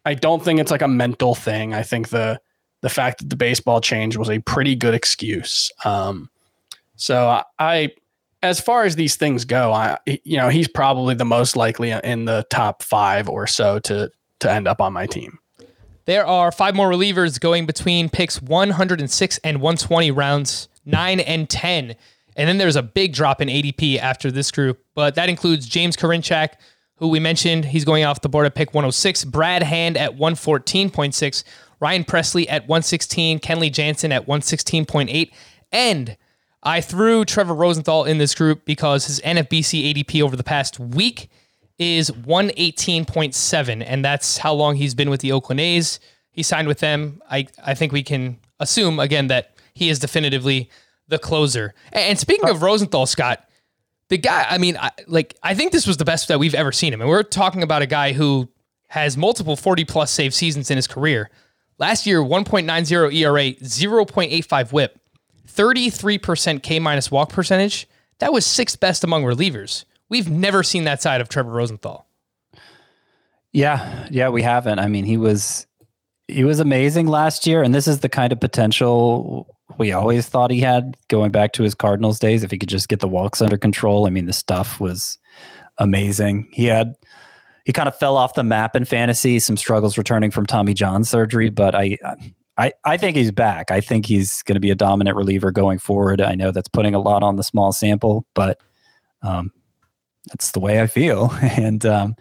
[0.05, 1.73] I don't think it's like a mental thing.
[1.73, 2.39] I think the
[2.81, 5.71] the fact that the baseball change was a pretty good excuse.
[5.83, 6.29] Um,
[6.95, 7.91] so I, I,
[8.43, 12.25] as far as these things go, I you know he's probably the most likely in
[12.25, 15.39] the top five or so to to end up on my team.
[16.05, 21.95] There are five more relievers going between picks 106 and 120 rounds 9 and 10.
[22.37, 25.97] And then there's a big drop in ADP after this group, but that includes James
[25.97, 26.53] Karinchak,
[26.95, 29.25] who we mentioned, he's going off the board at pick 106.
[29.25, 31.43] Brad Hand at 114.6.
[31.79, 33.39] Ryan Pressly at 116.
[33.39, 35.31] Kenley Jansen at 116.8.
[35.71, 36.17] And
[36.67, 41.29] I threw Trevor Rosenthal in this group because his NFBC ADP over the past week
[41.79, 43.83] is 118.7.
[43.87, 46.01] And that's how long he's been with the Oakland A's.
[46.29, 47.21] He signed with them.
[47.31, 50.69] I, I think we can assume, again, that he is definitively
[51.07, 51.73] the closer.
[51.93, 53.47] And speaking of Rosenthal, Scott,
[54.09, 56.73] the guy, I mean, I, like, I think this was the best that we've ever
[56.73, 56.99] seen him.
[56.99, 58.49] And we're talking about a guy who
[58.89, 61.29] has multiple 40 plus save seasons in his career.
[61.77, 64.99] Last year, 1.90 ERA, 0.85 whip,
[65.47, 67.87] 33% K minus walk percentage.
[68.19, 69.85] That was sixth best among relievers.
[70.09, 72.07] We've never seen that side of Trevor Rosenthal.
[73.51, 74.79] Yeah, yeah, we haven't.
[74.79, 75.65] I mean, he was
[76.27, 80.51] he was amazing last year, and this is the kind of potential we always thought
[80.51, 82.43] he had going back to his Cardinals days.
[82.43, 85.17] If he could just get the walks under control, I mean, the stuff was
[85.77, 86.49] amazing.
[86.51, 86.95] He had
[87.65, 91.03] he kind of fell off the map in fantasy, some struggles returning from Tommy John
[91.03, 91.97] surgery, but I
[92.57, 93.71] I I think he's back.
[93.71, 96.21] I think he's going to be a dominant reliever going forward.
[96.21, 98.59] I know that's putting a lot on the small sample, but
[99.21, 99.51] um,
[100.29, 102.15] that's the way I feel, and um,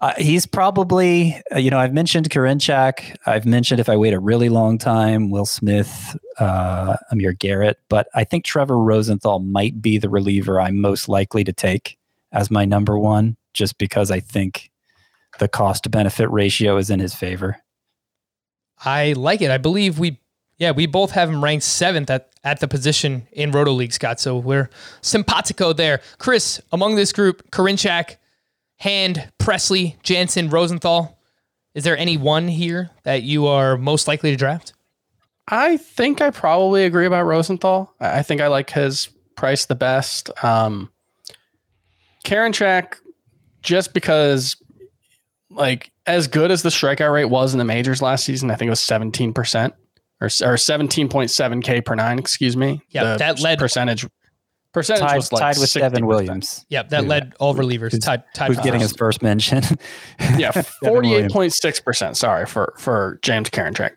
[0.00, 3.16] uh, he's probably, uh, you know, I've mentioned Karinchak.
[3.26, 7.78] I've mentioned if I wait a really long time, Will Smith, uh, Amir Garrett.
[7.90, 11.98] But I think Trevor Rosenthal might be the reliever I'm most likely to take
[12.32, 14.70] as my number one, just because I think
[15.38, 17.58] the cost benefit ratio is in his favor.
[18.84, 19.50] I like it.
[19.50, 20.18] I believe we,
[20.58, 24.20] yeah, we both have him ranked seventh at, at the position in Roto League, Scott.
[24.20, 24.70] So we're
[25.02, 26.00] simpatico there.
[26.18, 28.16] Chris, among this group, Karinchak,
[28.76, 31.18] Hand, Pressly, Jansen, Rosenthal.
[31.74, 34.72] Is there any one here that you are most likely to draft?
[35.46, 37.92] I think I probably agree about Rosenthal.
[38.00, 40.30] I think I like his price the best.
[40.44, 40.90] Um,
[42.24, 42.94] Karinchak,
[43.62, 44.56] just because,
[45.50, 48.68] like, as good as the strikeout rate was in the majors last season, I think
[48.68, 49.34] it was 17%
[50.20, 52.80] or, or 17.7 K per nine, excuse me.
[52.90, 54.06] Yeah, that led- percentage.
[54.72, 55.80] Percentage Tied, was like tied with 60%.
[55.80, 56.64] Devin Williams.
[56.68, 57.90] Yep, that led all relievers.
[57.90, 59.64] Who's- Tied, tied Who's getting his first mention?
[60.38, 61.32] Yeah, Devin forty-eight Williams.
[61.32, 62.16] point six percent.
[62.16, 63.96] Sorry for for James Karinchak.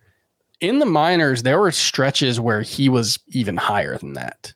[0.62, 4.54] In the minors, there were stretches where he was even higher than that.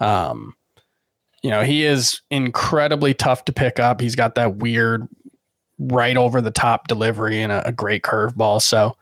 [0.00, 0.54] Um,
[1.44, 4.00] you know, he is incredibly tough to pick up.
[4.00, 5.06] He's got that weird,
[5.78, 8.62] right over the top delivery and a, a great curveball.
[8.62, 8.96] So,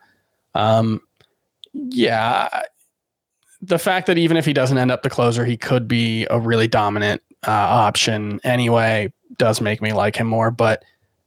[0.55, 1.01] um,
[1.73, 2.63] yeah,
[3.61, 6.39] the fact that even if he doesn't end up the closer, he could be a
[6.39, 10.51] really dominant uh, option anyway does make me like him more.
[10.51, 10.83] But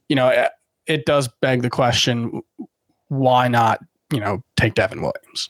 [0.09, 0.51] you know, it,
[0.85, 2.41] it does beg the question:
[3.09, 3.79] Why not?
[4.11, 5.49] You know, take Devin Williams.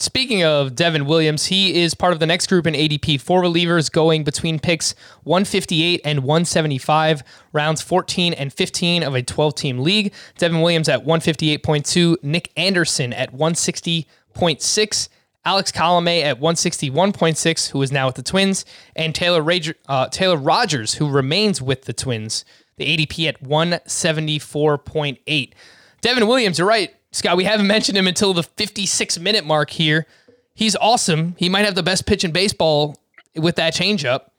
[0.00, 3.20] Speaking of Devin Williams, he is part of the next group in ADP.
[3.20, 4.94] Four relievers going between picks
[5.24, 10.12] 158 and 175, rounds 14 and 15 of a 12 team league.
[10.36, 15.08] Devin Williams at 158.2, Nick Anderson at 160.6,
[15.44, 20.36] Alex Colome at 161.6, who is now with the Twins, and Taylor, Rager, uh, Taylor
[20.36, 22.44] Rogers, who remains with the Twins.
[22.76, 25.52] The ADP at 174.8.
[26.00, 26.94] Devin Williams, you're right.
[27.12, 30.06] Scott, we haven't mentioned him until the 56 minute mark here.
[30.54, 31.34] He's awesome.
[31.38, 32.96] He might have the best pitch in baseball
[33.36, 34.30] with that changeup.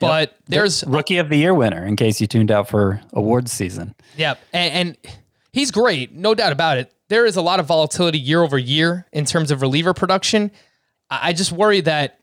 [0.00, 3.94] But there's Rookie of the Year winner, in case you tuned out for awards season.
[4.16, 4.38] Yep.
[4.52, 5.14] and, and
[5.52, 6.92] he's great, no doubt about it.
[7.08, 10.50] There is a lot of volatility year over year in terms of reliever production.
[11.10, 12.18] I just worry that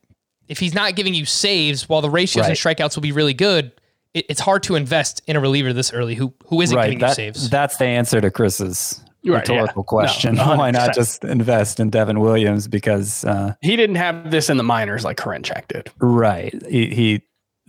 [0.47, 3.71] if he's not giving you saves, while the ratios and strikeouts will be really good,
[4.13, 6.85] it, it's hard to invest in a reliever this early who who isn't right.
[6.85, 7.49] giving That, you saves.
[7.49, 9.55] That's the answer to Chris's Right, yeah.
[9.55, 10.35] rhetorical question.
[10.41, 12.67] No, Why not just invest in Devin Williams?
[12.67, 15.91] Because uh, He didn't have this in the minors like Karinchak did.
[15.99, 17.21] right, he, he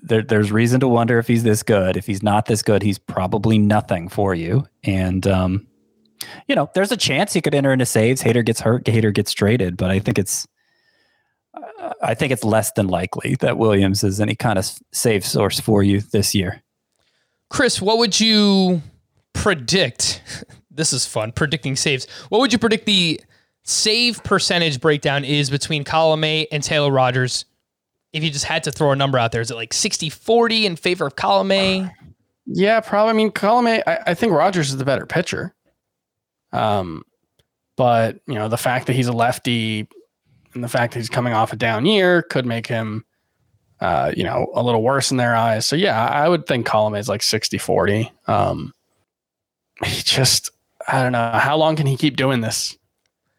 [0.03, 1.97] there, there's reason to wonder if he's this good.
[1.97, 4.67] If he's not this good, he's probably nothing for you.
[4.83, 5.67] And um,
[6.49, 8.23] you know, there's a chance he could enter into saves.
[8.23, 10.47] Hader gets hurt, Hader gets traded, but I think it's
[11.55, 15.61] uh, I think it's less than likely that Williams is any kind of save source
[15.61, 16.63] for you this year.
[17.51, 18.83] Chris, what would you
[19.35, 20.23] predict?
[20.75, 22.07] This is fun, predicting saves.
[22.29, 23.21] What would you predict the
[23.65, 27.45] save percentage breakdown is between Colome and Taylor Rogers?
[28.13, 30.67] If you just had to throw a number out there, is it like 60 40
[30.67, 31.91] in favor of Colome?
[32.47, 33.11] Yeah, probably.
[33.11, 35.55] I mean, Colome, I, I think Rogers is the better pitcher.
[36.53, 37.05] Um,
[37.77, 39.89] but you know, the fact that he's a lefty
[40.55, 43.05] and the fact that he's coming off a down year could make him,
[43.81, 45.67] uh, you know, a little worse in their eyes.
[45.67, 48.13] So yeah, I would think Colome is like 60 40.
[48.27, 48.73] Um,
[49.85, 50.51] he just,
[50.89, 51.31] I don't know.
[51.35, 52.77] How long can he keep doing this?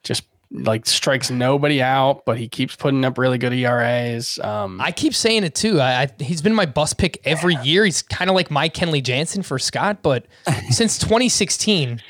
[0.03, 4.37] Just like strikes nobody out, but he keeps putting up really good ERAs.
[4.39, 5.79] Um, I keep saying it too.
[5.79, 7.85] I, I, he's been my bus pick every year.
[7.85, 10.27] He's kind of like my Kenley Jansen for Scott, but
[10.69, 12.01] since 2016,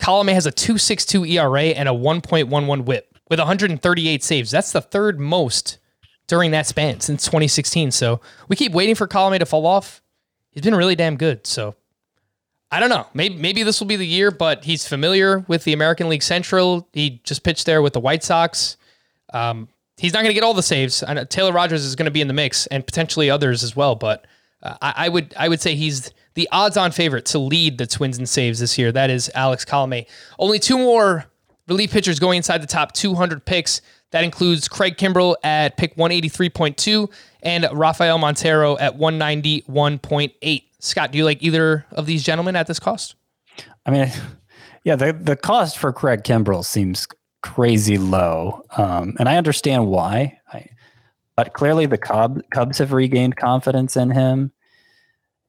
[0.00, 4.50] Colome has a 2.62 ERA and a 1.11 WHIP with 138 saves.
[4.50, 5.78] That's the third most
[6.26, 7.92] during that span since 2016.
[7.92, 10.02] So we keep waiting for Colome to fall off.
[10.50, 11.46] He's been really damn good.
[11.46, 11.76] So
[12.70, 13.06] I don't know.
[13.14, 16.88] Maybe maybe this will be the year, but he's familiar with the American League Central.
[16.92, 18.76] He just pitched there with the White Sox.
[19.32, 21.02] Um, he's not going to get all the saves.
[21.28, 23.94] Taylor Rogers is going to be in the mix, and potentially others as well.
[23.94, 24.26] But
[24.62, 28.18] uh, I, I, would I would say he's the odds-on favorite to lead the Twins
[28.18, 28.90] in saves this year.
[28.90, 30.06] That is Alex Colome.
[30.38, 31.26] Only two more
[31.68, 33.80] relief pitchers going inside the top 200 picks.
[34.10, 37.10] That includes Craig Kimbrel at pick 183.2
[37.42, 40.62] and Rafael Montero at 191.8.
[40.86, 43.16] Scott, do you like either of these gentlemen at this cost?
[43.84, 44.10] I mean,
[44.84, 47.06] yeah, the, the cost for Craig Kimbrel seems
[47.42, 48.62] crazy low.
[48.76, 50.38] Um, and I understand why.
[50.52, 50.68] I,
[51.36, 54.52] but clearly the Cub, Cubs have regained confidence in him.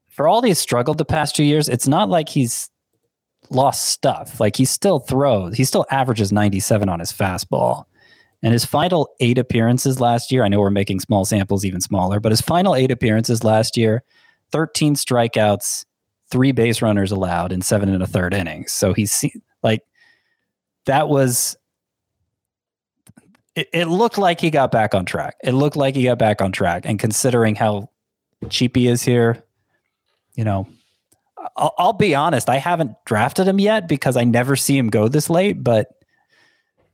[0.08, 2.70] For all he's struggled the past two years, it's not like he's
[3.50, 4.40] lost stuff.
[4.40, 7.84] Like he still throws, he still averages 97 on his fastball.
[8.42, 12.20] And his final eight appearances last year, I know we're making small samples even smaller,
[12.20, 14.04] but his final eight appearances last year,
[14.52, 15.84] 13 strikeouts,
[16.30, 18.72] three base runners allowed in seven and a third innings.
[18.72, 19.24] So he's
[19.62, 19.82] like,
[20.86, 21.56] that was,
[23.54, 25.36] it, it looked like he got back on track.
[25.42, 26.84] It looked like he got back on track.
[26.86, 27.90] And considering how
[28.48, 29.42] cheap he is here,
[30.34, 30.68] you know,
[31.56, 35.08] I'll, I'll be honest, I haven't drafted him yet because I never see him go
[35.08, 35.88] this late, but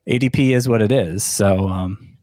[0.08, 1.24] ADP is what it is.
[1.24, 2.13] So, um,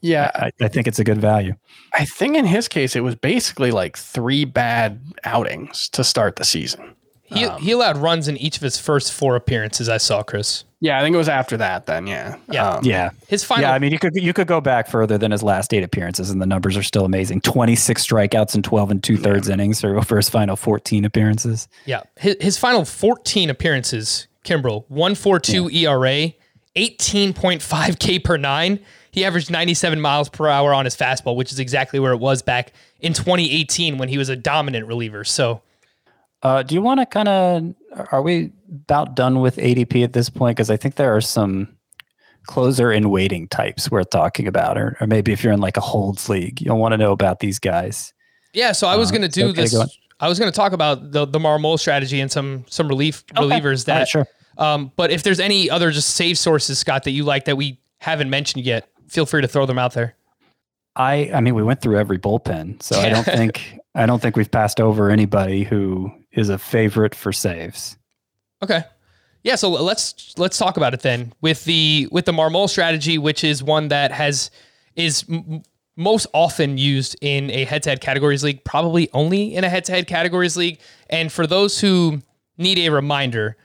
[0.00, 1.54] yeah, I, I, think it's a good value.
[1.94, 6.44] I think in his case, it was basically like three bad outings to start the
[6.44, 6.94] season.
[7.24, 9.88] He, um, he allowed runs in each of his first four appearances.
[9.88, 10.64] I saw Chris.
[10.80, 11.86] Yeah, I think it was after that.
[11.86, 13.10] Then, yeah, yeah, um, yeah.
[13.28, 13.64] His final.
[13.64, 16.30] Yeah, I mean, you could you could go back further than his last eight appearances,
[16.30, 17.42] and the numbers are still amazing.
[17.42, 19.54] Twenty six strikeouts and twelve and two thirds yeah.
[19.54, 21.68] innings for, for his final fourteen appearances.
[21.84, 25.90] Yeah, his, his final fourteen appearances, Kimbrel one four two yeah.
[25.90, 26.32] ERA,
[26.76, 28.80] eighteen point five K per nine.
[29.10, 32.18] He averaged ninety seven miles per hour on his fastball, which is exactly where it
[32.18, 35.24] was back in twenty eighteen when he was a dominant reliever.
[35.24, 35.62] So
[36.42, 37.74] uh, do you want to kind of?
[38.12, 40.56] Are we about done with ADP at this point?
[40.56, 41.68] Because I think there are some
[42.46, 45.80] closer in waiting types we're talking about, or, or maybe if you're in like a
[45.80, 48.12] holds league, you'll want to know about these guys.
[48.52, 49.98] Yeah, so I was uh, going to do okay, this.
[50.18, 53.42] I was going to talk about the the Marmol strategy and some some relief okay.
[53.42, 53.98] relievers that.
[53.98, 54.26] Right, sure.
[54.56, 57.80] Um, but if there's any other just save sources, Scott, that you like that we
[57.98, 60.14] haven't mentioned yet, feel free to throw them out there.
[60.96, 64.36] I I mean, we went through every bullpen, so I don't think I don't think
[64.36, 67.96] we've passed over anybody who is a favorite for saves.
[68.62, 68.84] Okay.
[69.42, 73.42] Yeah, so let's let's talk about it then with the with the Marmol strategy, which
[73.42, 74.50] is one that has
[74.96, 75.62] is m-
[75.96, 80.78] most often used in a head-to-head categories league, probably only in a head-to-head categories league.
[81.08, 82.22] And for those who
[82.58, 83.56] need a reminder,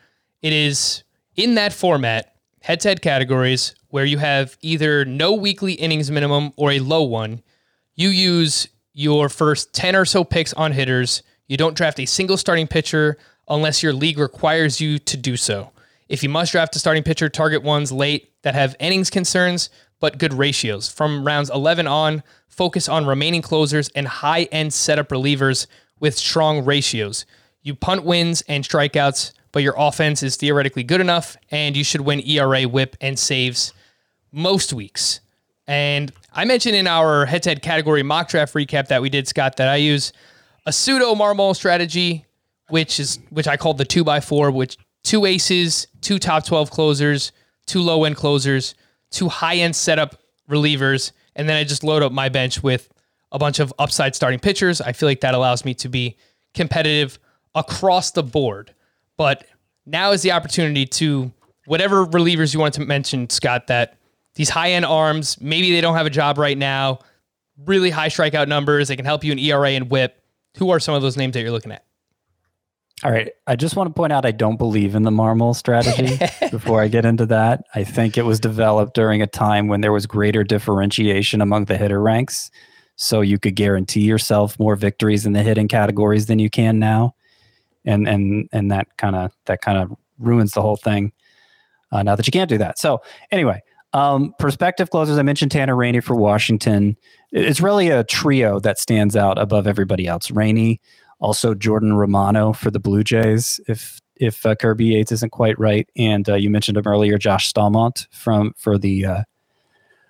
[0.42, 1.04] it is
[1.36, 6.80] in that format, head-to-head categories, where you have either no weekly innings minimum or a
[6.80, 7.42] low one.
[7.96, 12.36] You use your first 10 or so picks on hitters you don't draft a single
[12.36, 13.18] starting pitcher
[13.48, 15.72] unless your league requires you to do so.
[16.10, 19.70] If you must draft a starting pitcher, target ones late that have innings concerns
[20.02, 20.90] but good ratios.
[20.92, 25.68] From rounds 11 on, focus on remaining closers and high end setup relievers
[26.02, 27.26] with strong ratios.
[27.62, 32.02] You punt wins and strikeouts, but your offense is theoretically good enough, and you should
[32.02, 33.74] win ERA, whip, and saves
[34.36, 35.22] most weeks.
[35.66, 39.28] And I mentioned in our head to head category mock draft recap that we did,
[39.28, 40.14] Scott, that I use
[40.66, 42.26] a pseudo Marmol strategy,
[42.70, 46.70] which is which I called the two by four, which two aces, two top twelve
[46.70, 47.32] closers,
[47.66, 48.76] two low end closers,
[49.10, 50.20] two high end setup
[50.50, 52.90] relievers, and then I just load up my bench with
[53.32, 54.82] a bunch of upside starting pitchers.
[54.82, 56.18] I feel like that allows me to be
[56.54, 57.18] competitive
[57.56, 58.74] across the board.
[59.18, 59.46] But
[59.86, 61.32] now is the opportunity to
[61.66, 63.98] whatever relievers you want to mention, Scott, that
[64.36, 67.00] these high end arms, maybe they don't have a job right now,
[67.66, 70.22] really high strikeout numbers, they can help you in ERA and whip.
[70.58, 71.86] Who are some of those names that you're looking at?
[73.04, 73.32] All right.
[73.46, 76.18] I just want to point out I don't believe in the Marmol strategy
[76.52, 77.66] before I get into that.
[77.76, 81.78] I think it was developed during a time when there was greater differentiation among the
[81.78, 82.50] hitter ranks.
[82.96, 87.16] So you could guarantee yourself more victories in the hitting categories than you can now.
[87.84, 91.12] And and and that kind of that kind of ruins the whole thing.
[91.92, 92.80] Uh, now that you can't do that.
[92.80, 93.62] So anyway,
[93.96, 95.18] um, perspective closers.
[95.18, 96.98] I mentioned Tanner Rainey for Washington.
[97.32, 100.30] It's really a trio that stands out above everybody else.
[100.30, 100.82] Rainey,
[101.20, 103.62] also Jordan Romano for the Blue Jays.
[103.70, 105.90] If if uh, Kirby Yates isn't quite right.
[105.98, 109.24] And uh, you mentioned him earlier, Josh Staumont from for the uh,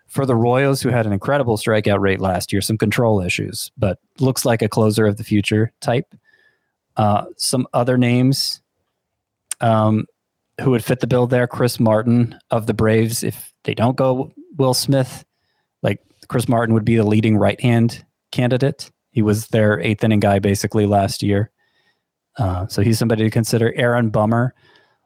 [0.07, 3.99] for the Royals, who had an incredible strikeout rate last year, some control issues, but
[4.19, 6.15] looks like a closer of the future type.
[6.97, 8.61] Uh, some other names
[9.61, 10.05] um,
[10.61, 13.23] who would fit the bill there: Chris Martin of the Braves.
[13.23, 15.25] If they don't go Will Smith,
[15.83, 15.99] like
[16.29, 18.89] Chris Martin would be the leading right hand candidate.
[19.11, 21.51] He was their eighth inning guy basically last year.
[22.37, 23.73] Uh, so he's somebody to consider.
[23.75, 24.53] Aaron Bummer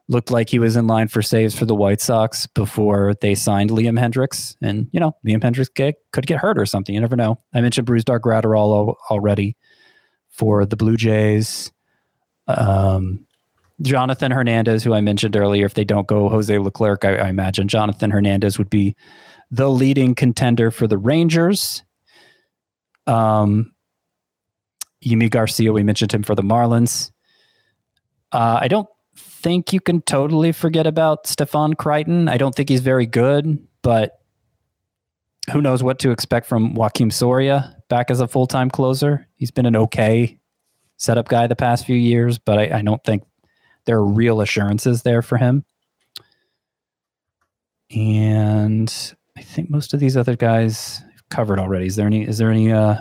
[0.08, 3.70] looked like he was in line for saves for the White Sox before they signed
[3.70, 4.56] Liam Hendriks.
[4.62, 6.96] And, you know, Liam Hendriks get, could get hurt or something.
[6.96, 7.40] You never know.
[7.54, 9.56] I mentioned Brusdar Graterol al- already
[10.32, 11.72] for the Blue Jays.
[12.48, 13.28] Um,
[13.82, 17.68] Jonathan Hernandez, who I mentioned earlier, if they don't go Jose Leclerc, I, I imagine
[17.68, 18.96] Jonathan Hernandez would be
[19.52, 21.84] the leading contender for the Rangers.
[23.08, 23.74] Um,
[25.04, 27.12] Yimi Garcia, we mentioned him for the Marlins.
[28.32, 32.28] Uh, I don't think you can totally forget about Stefan Crichton.
[32.28, 34.20] I don't think he's very good, but
[35.52, 39.28] who knows what to expect from Joaquin Soria back as a full time closer.
[39.36, 40.38] He's been an okay
[40.98, 43.24] setup guy the past few years, but I, I don't think
[43.90, 45.66] there are real assurances there for him.
[47.90, 51.88] And I think most of these other guys covered already.
[51.88, 52.22] Is there any?
[52.22, 52.72] Is there any?
[52.72, 52.94] Uh,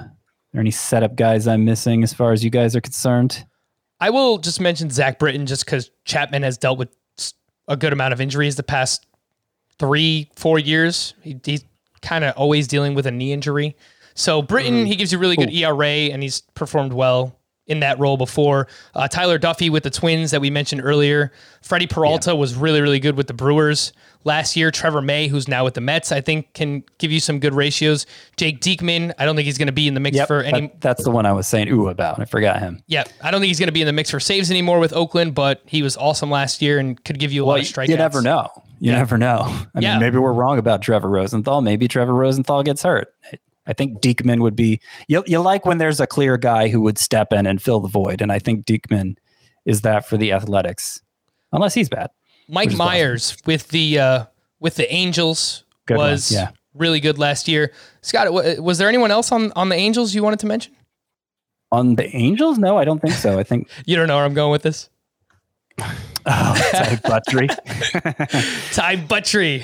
[0.54, 3.44] there any setup guys I'm missing as far as you guys are concerned?
[4.00, 6.88] I will just mention Zach Britton just because Chapman has dealt with
[7.66, 9.04] a good amount of injuries the past
[9.78, 11.12] three, four years.
[11.20, 11.64] He, he's
[12.00, 13.76] kind of always dealing with a knee injury.
[14.14, 17.37] So Britton, he gives you really good ERA and he's performed well
[17.68, 18.66] in that role before.
[18.94, 21.30] Uh, Tyler Duffey with the Twins that we mentioned earlier.
[21.62, 23.92] Freddy Peralta was really, really good with the Brewers
[24.24, 24.70] last year.
[24.70, 28.06] Trevor May, who's now with the Mets, I think can give you some good ratios.
[28.36, 30.60] Jake Diekman, I don't think he's going to be in the mix for any.
[30.68, 32.18] that- that's the one I was saying ooh about.
[32.20, 32.82] I forgot him.
[32.86, 34.92] Yeah, I don't think he's going to be in the mix for saves anymore with
[34.92, 37.88] Oakland, but he was awesome last year and could give you a lot of strikeouts.
[37.88, 38.48] you never know.
[38.80, 39.40] You never know.
[39.74, 39.92] I Yeah.
[39.94, 41.60] mean, maybe we're wrong about Trevor Rosenthal.
[41.60, 43.12] Maybe Trevor Rosenthal gets hurt.
[43.68, 44.80] I think Diekman would be.
[45.06, 47.88] You, you like when there's a clear guy who would step in and fill the
[47.88, 49.16] void, and I think Diekman
[49.66, 51.02] is that for the Athletics,
[51.52, 52.10] unless he's bad.
[52.48, 54.24] Mike Mayers with the uh,
[54.58, 56.48] with the Angels Good one, was yeah.
[56.74, 57.72] really good last year.
[58.00, 60.74] Scott, was there anyone else on on the Angels you wanted to mention?
[61.70, 63.38] On the Angels, no, I don't think so.
[63.38, 64.88] I think You don't know where I'm going with this.
[65.78, 65.94] oh,
[66.24, 67.48] Ty Buttrey.
[68.72, 69.62] Ty Buttrey.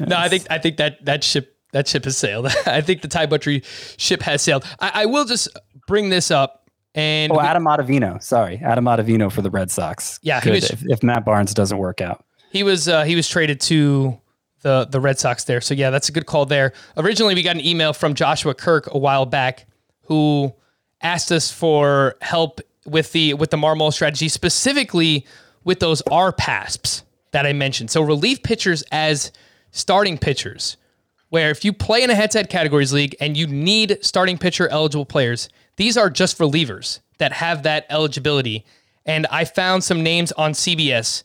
[0.00, 2.46] no, I think I think that that ship that ship has sailed.
[2.66, 3.64] I think the Ty Buttrey
[3.98, 4.64] ship has sailed.
[4.80, 5.48] I, I will just
[5.86, 8.22] bring this up and Oh, Adam Ottavino.
[8.22, 10.18] Sorry, Adam Ottavino for the Red Sox.
[10.22, 12.24] Yeah, Good, was- if, if Matt Barnes doesn't work out.
[12.50, 14.18] He was uh, he was traded to
[14.60, 15.60] the the Red Sox there.
[15.62, 16.74] So yeah, that's a good call there.
[16.98, 19.66] Originally, we got an email from Joshua Kirk a while back
[20.02, 20.52] who
[21.00, 25.26] asked us for help with the with the Marmol strategy, specifically
[25.64, 27.90] with those R pasps that I mentioned.
[27.90, 29.32] So relief pitchers as
[29.70, 30.76] starting pitchers,
[31.32, 35.06] where if you play in a head-to-head categories league and you need starting pitcher eligible
[35.06, 38.66] players, these are just relievers that have that eligibility.
[39.06, 41.22] And I found some names on CBS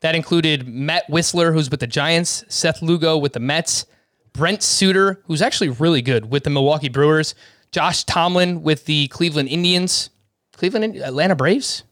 [0.00, 3.84] that included Matt Wisler, who's with the Giants, Seth Lugo with the Mets,
[4.32, 7.34] Brent Suter, who's actually really good with the Milwaukee Brewers,
[7.70, 10.08] Josh Tomlin with the Cleveland Indians,
[10.52, 11.82] Cleveland Atlanta Braves.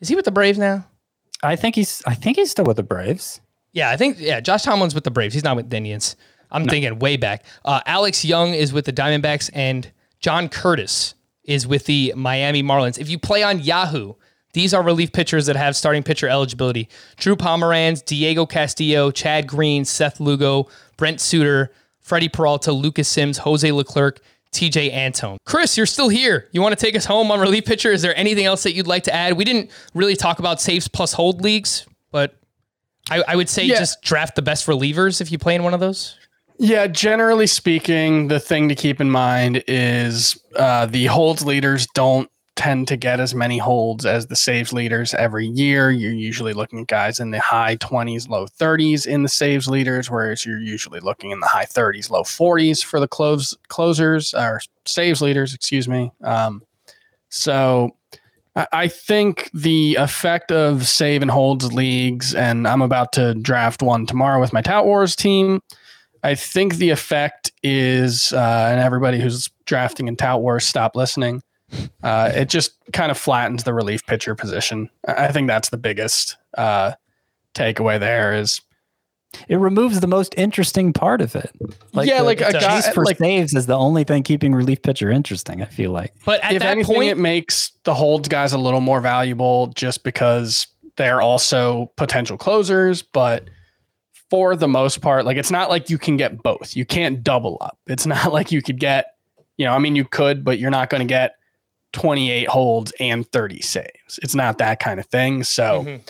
[0.00, 0.86] Is he with the Braves now?
[1.42, 2.02] I think he's.
[2.06, 3.40] I think he's still with the Braves.
[3.72, 4.40] Yeah, I think yeah.
[4.40, 5.32] Josh Tomlin's with the Braves.
[5.32, 6.14] He's not with the Indians.
[6.50, 7.44] I'm thinking way back.
[7.64, 9.90] Uh, Alex Young is with the Diamondbacks, and
[10.20, 12.98] John Curtis is with the Miami Marlins.
[12.98, 14.14] If you play on Yahoo,
[14.54, 19.84] these are relief pitchers that have starting pitcher eligibility: Drew Pomeranz, Diego Castillo, Chad Green,
[19.84, 24.20] Seth Lugo, Brent Suter, Freddy Peralta, Lucas Sims, Jose Leclerc.
[24.50, 25.36] Tejay Antone.
[25.44, 26.48] Chris, you're still here.
[26.52, 27.92] You want to take us home on relief pitcher?
[27.92, 29.34] Is there anything else that you'd like to add?
[29.34, 32.34] We didn't really talk about saves plus hold leagues, but
[33.10, 33.78] I, I would say Yeah.
[33.78, 36.16] just draft the best relievers if you play in one of those.
[36.58, 42.28] Yeah, generally speaking, the thing to keep in mind is uh, the holds leaders don't
[42.56, 45.92] tend to get as many holds as the saves leaders every year.
[45.92, 50.10] You're usually looking at guys in the high 20s, low 30s in the saves leaders,
[50.10, 54.60] whereas you're usually looking in the high 30s, low 40s for the close closers or
[54.84, 56.10] saves leaders, excuse me.
[56.24, 56.62] Um,
[57.28, 57.94] so
[58.56, 63.80] I- I think the effect of save and holds leagues, and I'm about to draft
[63.82, 65.60] one tomorrow with my Tout Wars team.
[66.22, 71.42] I think the effect is, uh, and everybody who's drafting in Tout Wars, stop listening.
[72.02, 74.88] Uh, it just kind of flattens the relief pitcher position.
[75.06, 76.92] I I think that's the biggest uh,
[77.54, 78.60] takeaway there is
[79.48, 81.50] It removes the most interesting part of it.
[81.92, 84.80] Yeah, the like a guy- chase for like- saves is the only thing keeping relief
[84.82, 85.60] pitcher interesting.
[85.60, 86.14] I feel like.
[86.24, 89.66] But at if that anything, point, it makes the holds guys a little more valuable
[89.76, 90.66] just because
[90.96, 93.02] they're also potential closers.
[93.02, 93.50] But
[94.30, 96.76] for the most part, like it's not like you can get both.
[96.76, 97.78] You can't double up.
[97.86, 99.14] It's not like you could get,
[99.56, 101.34] you know, I mean, you could, but you're not going to get
[101.92, 104.18] 28 holds and 30 saves.
[104.22, 105.42] It's not that kind of thing.
[105.44, 106.00] So Mhm.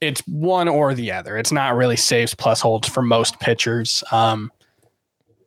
[0.00, 1.38] it's one or the other.
[1.38, 4.02] It's not really saves plus holds for most pitchers.
[4.10, 4.50] Um,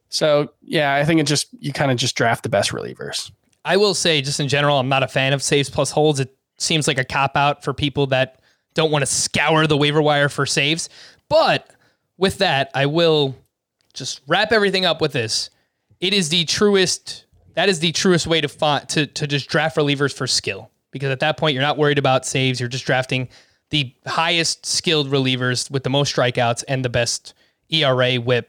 [0.10, 3.32] so yeah, I think it just you kind of just draft the best relievers.
[3.64, 6.20] I will say, just in general, I'm not a fan of saves plus holds.
[6.20, 8.40] It seems like a cop out for people that
[8.74, 10.90] don't want to scour the waiver wire for saves.
[11.30, 11.70] But
[12.22, 13.36] with that, I will
[13.94, 15.50] just wrap everything up with this.
[16.00, 17.26] It is the truest.
[17.56, 21.10] That is the truest way to find to to just draft relievers for skill because
[21.10, 22.60] at that point you're not worried about saves.
[22.62, 23.28] You're just drafting
[23.72, 27.34] the highest skilled relievers with the most strikeouts and the best
[27.70, 28.48] ERA, WHIP.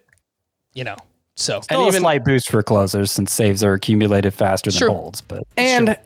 [0.75, 0.97] You know,
[1.35, 5.23] so Still a slight boost for closers since saves are accumulated faster than holds.
[5.23, 5.97] But And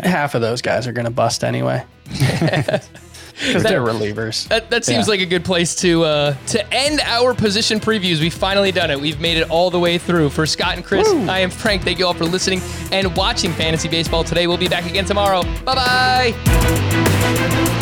[0.00, 1.84] half of those guys are going to bust anyway.
[3.46, 4.48] Because they're relievers.
[4.48, 8.20] That, that seems like a good place to uh, to end our position previews.
[8.20, 9.00] We've finally done it.
[9.00, 10.30] We've made it all the way through.
[10.30, 11.82] For Scott and Chris, I am Frank.
[11.82, 12.60] Thank you all for listening
[12.92, 14.46] and watching Fantasy Baseball today.
[14.46, 15.42] We'll be back again tomorrow.
[15.64, 17.78] Bye bye.